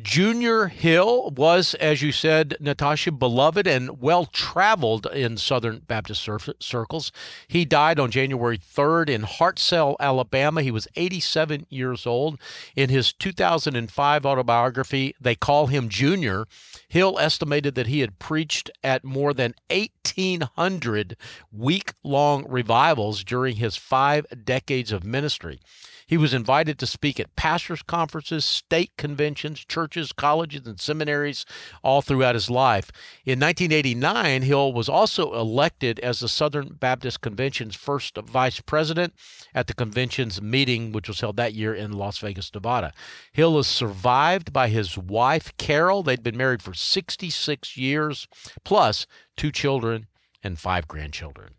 Junior 0.00 0.68
Hill 0.68 1.32
was, 1.32 1.74
as 1.74 2.00
you 2.00 2.12
said, 2.12 2.56
Natasha, 2.58 3.12
beloved 3.12 3.66
and 3.66 4.00
well 4.00 4.24
traveled 4.24 5.04
in 5.06 5.36
Southern 5.36 5.80
Baptist 5.80 6.26
circles. 6.60 7.12
He 7.46 7.66
died 7.66 8.00
on 8.00 8.10
January 8.10 8.56
3rd 8.56 9.10
in 9.10 9.22
Hartselle, 9.24 9.96
Alabama. 10.00 10.62
He 10.62 10.70
was 10.70 10.88
87 10.96 11.66
years 11.68 12.06
old. 12.06 12.40
In 12.74 12.88
his 12.88 13.12
2005 13.12 14.24
autobiography, 14.24 15.14
They 15.20 15.34
Call 15.34 15.66
Him 15.66 15.90
Junior, 15.90 16.46
Hill 16.88 17.18
estimated 17.18 17.74
that 17.74 17.86
he 17.86 18.00
had 18.00 18.18
preached 18.18 18.70
at 18.82 19.04
more 19.04 19.34
than 19.34 19.54
1,800 19.68 21.18
week 21.52 21.92
long 22.02 22.46
revivals 22.48 23.24
during 23.24 23.56
his 23.56 23.76
five 23.76 24.24
decades 24.42 24.90
of 24.90 25.04
ministry. 25.04 25.60
He 26.06 26.16
was 26.16 26.34
invited 26.34 26.78
to 26.78 26.86
speak 26.86 27.18
at 27.20 27.34
pastors' 27.36 27.82
conferences, 27.82 28.44
state 28.44 28.92
conventions, 28.96 29.64
churches, 29.64 30.12
colleges, 30.12 30.66
and 30.66 30.80
seminaries 30.80 31.44
all 31.82 32.02
throughout 32.02 32.34
his 32.34 32.50
life. 32.50 32.90
In 33.24 33.40
1989, 33.40 34.42
Hill 34.42 34.72
was 34.72 34.88
also 34.88 35.34
elected 35.34 35.98
as 36.00 36.20
the 36.20 36.28
Southern 36.28 36.74
Baptist 36.74 37.20
Convention's 37.20 37.76
first 37.76 38.16
vice 38.16 38.60
president 38.60 39.14
at 39.54 39.66
the 39.66 39.74
convention's 39.74 40.40
meeting, 40.40 40.92
which 40.92 41.08
was 41.08 41.20
held 41.20 41.36
that 41.36 41.54
year 41.54 41.74
in 41.74 41.92
Las 41.92 42.18
Vegas, 42.18 42.52
Nevada. 42.54 42.92
Hill 43.32 43.58
is 43.58 43.66
survived 43.66 44.52
by 44.52 44.68
his 44.68 44.98
wife, 44.98 45.56
Carol. 45.56 46.02
They'd 46.02 46.22
been 46.22 46.36
married 46.36 46.62
for 46.62 46.74
66 46.74 47.76
years, 47.76 48.28
plus 48.64 49.06
two 49.36 49.50
children 49.50 50.06
and 50.42 50.58
five 50.58 50.88
grandchildren. 50.88 51.54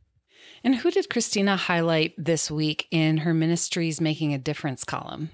And 0.64 0.76
who 0.76 0.92
did 0.92 1.10
Christina 1.10 1.58
highlight 1.58 2.14
this 2.18 2.50
week 2.50 2.88
in 2.90 3.18
her 3.18 3.34
Ministries 3.34 4.00
Making 4.00 4.34
a 4.34 4.38
Difference 4.38 4.86
column? 4.86 5.32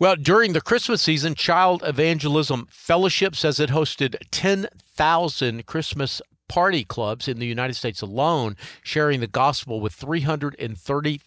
Well, 0.00 0.16
during 0.16 0.52
the 0.52 0.60
Christmas 0.60 1.00
season, 1.00 1.36
Child 1.36 1.84
Evangelism 1.86 2.66
Fellowship 2.68 3.36
says 3.36 3.60
it 3.60 3.70
hosted 3.70 4.16
10,000 4.32 5.66
Christmas 5.66 6.20
party 6.48 6.82
clubs 6.84 7.28
in 7.28 7.38
the 7.38 7.46
United 7.46 7.74
States 7.74 8.02
alone, 8.02 8.56
sharing 8.82 9.20
the 9.20 9.28
gospel 9.28 9.80
with 9.80 9.92
330,000 9.94 11.20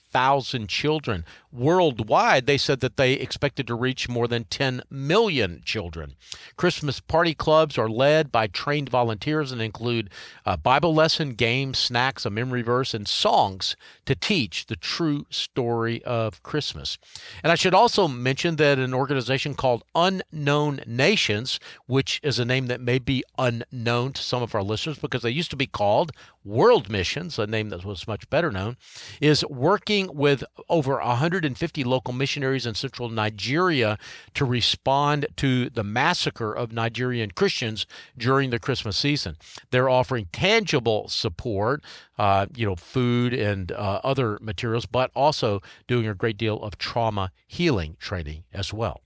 children. 0.67 1.25
Worldwide, 1.51 2.45
they 2.45 2.57
said 2.57 2.81
that 2.81 2.97
they 2.97 3.13
expected 3.13 3.65
to 3.67 3.75
reach 3.75 4.09
more 4.09 4.27
than 4.27 4.43
10 4.45 4.81
million 4.89 5.61
children. 5.63 6.15
Christmas 6.57 6.99
party 6.99 7.33
clubs 7.33 7.77
are 7.77 7.89
led 7.89 8.31
by 8.31 8.47
trained 8.47 8.89
volunteers 8.89 9.51
and 9.51 9.61
include 9.61 10.09
a 10.45 10.57
Bible 10.57 10.93
lesson, 10.93 11.33
games, 11.33 11.79
snacks, 11.79 12.25
a 12.25 12.29
memory 12.29 12.61
verse, 12.61 12.93
and 12.93 13.07
songs 13.07 13.75
to 14.05 14.15
teach 14.15 14.65
the 14.65 14.75
true 14.75 15.25
story 15.29 16.03
of 16.03 16.43
Christmas. 16.43 16.97
And 17.41 17.51
I 17.51 17.55
should 17.55 17.73
also 17.73 18.07
mention 18.07 18.57
that 18.57 18.77
an 18.77 18.93
organization 18.93 19.53
called 19.55 19.83
Unknown 19.95 20.81
Nations, 20.85 21.59
which 21.87 22.19
is 22.21 22.37
a 22.37 22.45
name 22.45 22.67
that 22.67 22.81
may 22.81 22.99
be 22.99 23.23
unknown 23.37 24.13
to 24.13 24.21
some 24.21 24.43
of 24.43 24.55
our 24.55 24.63
listeners 24.63 24.99
because 24.99 25.21
they 25.21 25.29
used 25.29 25.51
to 25.51 25.57
be 25.57 25.67
called 25.67 26.11
World 26.45 26.89
Missions, 26.89 27.39
a 27.39 27.47
name 27.47 27.69
that 27.69 27.83
was 27.83 28.07
much 28.07 28.29
better 28.29 28.51
known, 28.51 28.77
is 29.19 29.43
working 29.45 30.15
with 30.15 30.43
over 30.69 30.97
150 30.99 31.83
local 31.83 32.13
missionaries 32.13 32.65
in 32.65 32.75
central 32.75 33.09
Nigeria 33.09 33.97
to 34.35 34.45
respond 34.45 35.25
to 35.37 35.69
the 35.69 35.83
massacre 35.83 36.53
of 36.53 36.71
Nigerian 36.71 37.31
Christians 37.31 37.87
during 38.17 38.51
the 38.51 38.59
Christmas 38.59 38.95
season. 38.95 39.37
They're 39.71 39.89
offering 39.89 40.27
tangible 40.31 41.07
support, 41.07 41.83
uh, 42.17 42.45
you 42.55 42.65
know, 42.65 42.75
food 42.75 43.33
and 43.33 43.71
uh, 43.71 44.01
other 44.03 44.37
materials, 44.39 44.85
but 44.85 45.09
also 45.15 45.61
doing 45.87 46.07
a 46.07 46.13
great 46.13 46.37
deal 46.37 46.61
of 46.61 46.77
trauma 46.77 47.31
healing 47.47 47.97
training 47.99 48.43
as 48.53 48.71
well. 48.71 49.01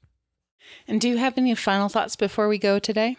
And 0.88 1.00
do 1.00 1.08
you 1.08 1.18
have 1.18 1.38
any 1.38 1.56
final 1.56 1.90
thoughts 1.90 2.16
before 2.16 2.48
we 2.48 2.58
go 2.58 2.80
today? 2.80 3.18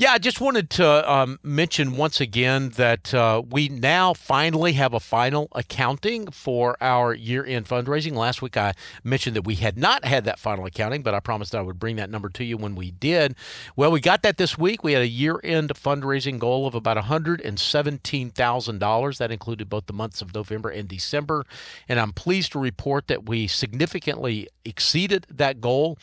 Yeah, 0.00 0.12
I 0.12 0.18
just 0.18 0.40
wanted 0.40 0.70
to 0.70 1.12
um, 1.12 1.38
mention 1.42 1.94
once 1.94 2.22
again 2.22 2.70
that 2.76 3.12
uh, 3.12 3.42
we 3.46 3.68
now 3.68 4.14
finally 4.14 4.72
have 4.72 4.94
a 4.94 5.00
final 5.00 5.48
accounting 5.52 6.30
for 6.30 6.78
our 6.80 7.12
year 7.12 7.44
end 7.44 7.66
fundraising. 7.66 8.14
Last 8.14 8.40
week 8.40 8.56
I 8.56 8.72
mentioned 9.04 9.36
that 9.36 9.42
we 9.42 9.56
had 9.56 9.76
not 9.76 10.06
had 10.06 10.24
that 10.24 10.38
final 10.38 10.64
accounting, 10.64 11.02
but 11.02 11.12
I 11.12 11.20
promised 11.20 11.54
I 11.54 11.60
would 11.60 11.78
bring 11.78 11.96
that 11.96 12.08
number 12.08 12.30
to 12.30 12.44
you 12.44 12.56
when 12.56 12.76
we 12.76 12.92
did. 12.92 13.36
Well, 13.76 13.90
we 13.90 14.00
got 14.00 14.22
that 14.22 14.38
this 14.38 14.56
week. 14.56 14.82
We 14.82 14.94
had 14.94 15.02
a 15.02 15.06
year 15.06 15.38
end 15.44 15.68
fundraising 15.74 16.38
goal 16.38 16.66
of 16.66 16.74
about 16.74 16.96
$117,000. 16.96 19.18
That 19.18 19.30
included 19.30 19.68
both 19.68 19.84
the 19.84 19.92
months 19.92 20.22
of 20.22 20.34
November 20.34 20.70
and 20.70 20.88
December. 20.88 21.44
And 21.90 22.00
I'm 22.00 22.14
pleased 22.14 22.52
to 22.52 22.58
report 22.58 23.06
that 23.08 23.28
we 23.28 23.46
significantly 23.46 24.48
exceeded 24.64 25.26
that 25.28 25.60
goal. 25.60 25.98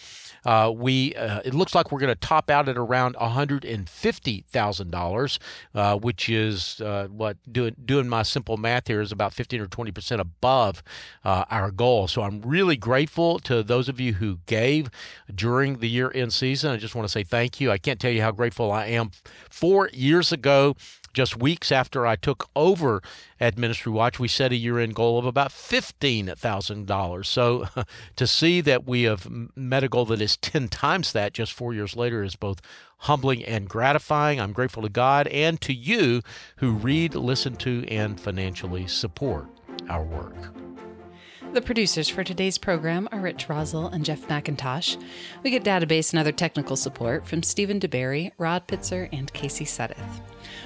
Uh, 0.45 0.71
we 0.75 1.15
uh, 1.15 1.41
It 1.43 1.55
looks 1.55 1.73
like 1.73 1.91
we're 1.91 1.99
going 1.99 2.13
to 2.13 2.15
top 2.15 2.51
out 2.51 2.69
at 2.69 2.77
around 2.77 3.15
100 3.15 3.65
$150,000, 3.87 5.39
uh, 5.73 5.97
which 5.97 6.29
is 6.29 6.81
uh, 6.81 7.07
what 7.09 7.37
doing 7.51 7.75
doing 7.83 8.07
my 8.07 8.23
simple 8.23 8.57
math 8.57 8.87
here 8.87 9.01
is 9.01 9.11
about 9.11 9.33
15 9.33 9.61
or 9.61 9.67
20 9.67 9.91
percent 9.91 10.21
above 10.21 10.83
uh, 11.23 11.45
our 11.49 11.71
goal. 11.71 12.07
So 12.07 12.21
I'm 12.21 12.41
really 12.41 12.77
grateful 12.77 13.39
to 13.39 13.63
those 13.63 13.89
of 13.89 13.99
you 13.99 14.13
who 14.13 14.39
gave 14.45 14.89
during 15.33 15.79
the 15.79 15.89
year 15.89 16.11
end 16.13 16.33
season. 16.33 16.71
I 16.71 16.77
just 16.77 16.95
want 16.95 17.07
to 17.07 17.11
say 17.11 17.23
thank 17.23 17.59
you. 17.59 17.71
I 17.71 17.77
can't 17.77 17.99
tell 17.99 18.11
you 18.11 18.21
how 18.21 18.31
grateful 18.31 18.71
I 18.71 18.85
am. 18.87 19.11
Four 19.49 19.89
years 19.93 20.31
ago, 20.31 20.75
just 21.17 21.35
weeks 21.35 21.71
after 21.71 22.05
I 22.05 22.15
took 22.15 22.47
over 22.55 23.01
at 23.39 23.57
Ministry 23.57 23.91
Watch, 23.91 24.19
we 24.19 24.27
set 24.27 24.51
a 24.51 24.55
year 24.55 24.77
end 24.77 24.93
goal 24.93 25.17
of 25.17 25.25
about 25.25 25.49
$15,000. 25.49 27.25
So 27.25 27.67
to 28.15 28.27
see 28.27 28.61
that 28.61 28.85
we 28.85 29.01
have 29.03 29.27
met 29.55 29.83
a 29.83 29.89
goal 29.89 30.05
that 30.05 30.21
is 30.21 30.37
10 30.37 30.67
times 30.67 31.13
that 31.13 31.33
just 31.33 31.53
four 31.53 31.73
years 31.73 31.95
later 31.95 32.23
is 32.23 32.35
both 32.35 32.61
humbling 32.99 33.43
and 33.45 33.67
gratifying. 33.67 34.39
I'm 34.39 34.53
grateful 34.53 34.83
to 34.83 34.89
God 34.89 35.25
and 35.29 35.59
to 35.61 35.73
you 35.73 36.21
who 36.57 36.73
read, 36.73 37.15
listen 37.15 37.55
to, 37.55 37.83
and 37.87 38.21
financially 38.21 38.85
support 38.85 39.47
our 39.89 40.03
work. 40.03 40.35
The 41.57 41.61
producers 41.63 42.07
for 42.07 42.23
today's 42.23 42.59
program 42.59 43.09
are 43.11 43.19
Rich 43.19 43.47
Roszel 43.47 43.91
and 43.91 44.05
Jeff 44.05 44.27
McIntosh. 44.27 44.95
We 45.41 45.49
get 45.49 45.63
database 45.63 46.11
and 46.11 46.19
other 46.19 46.31
technical 46.31 46.75
support 46.75 47.25
from 47.25 47.41
Stephen 47.41 47.79
DuBarry, 47.79 48.31
Rod 48.37 48.67
Pitzer, 48.67 49.09
and 49.11 49.33
Casey 49.33 49.65
Sudduth. 49.65 50.21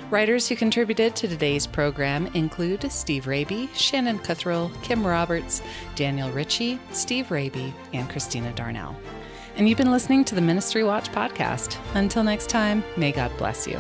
Writers 0.09 0.49
who 0.49 0.57
contributed 0.57 1.15
to 1.15 1.29
today's 1.29 1.65
program 1.65 2.27
include 2.33 2.91
Steve 2.91 3.23
Rabey, 3.23 3.73
Shannon 3.73 4.19
Cuthrell, 4.19 4.69
Kim 4.83 5.07
Roberts, 5.07 5.61
Daniel 5.95 6.29
Ritchie, 6.29 6.77
Steve 6.91 7.27
Rabey, 7.29 7.71
and 7.93 8.09
Christina 8.09 8.51
Darnell. 8.51 8.93
And 9.55 9.69
you've 9.69 9.77
been 9.77 9.91
listening 9.91 10.25
to 10.25 10.35
the 10.35 10.41
Ministry 10.41 10.83
Watch 10.83 11.09
podcast. 11.13 11.77
Until 11.93 12.25
next 12.25 12.49
time, 12.49 12.83
may 12.97 13.13
God 13.13 13.31
bless 13.37 13.65
you. 13.65 13.79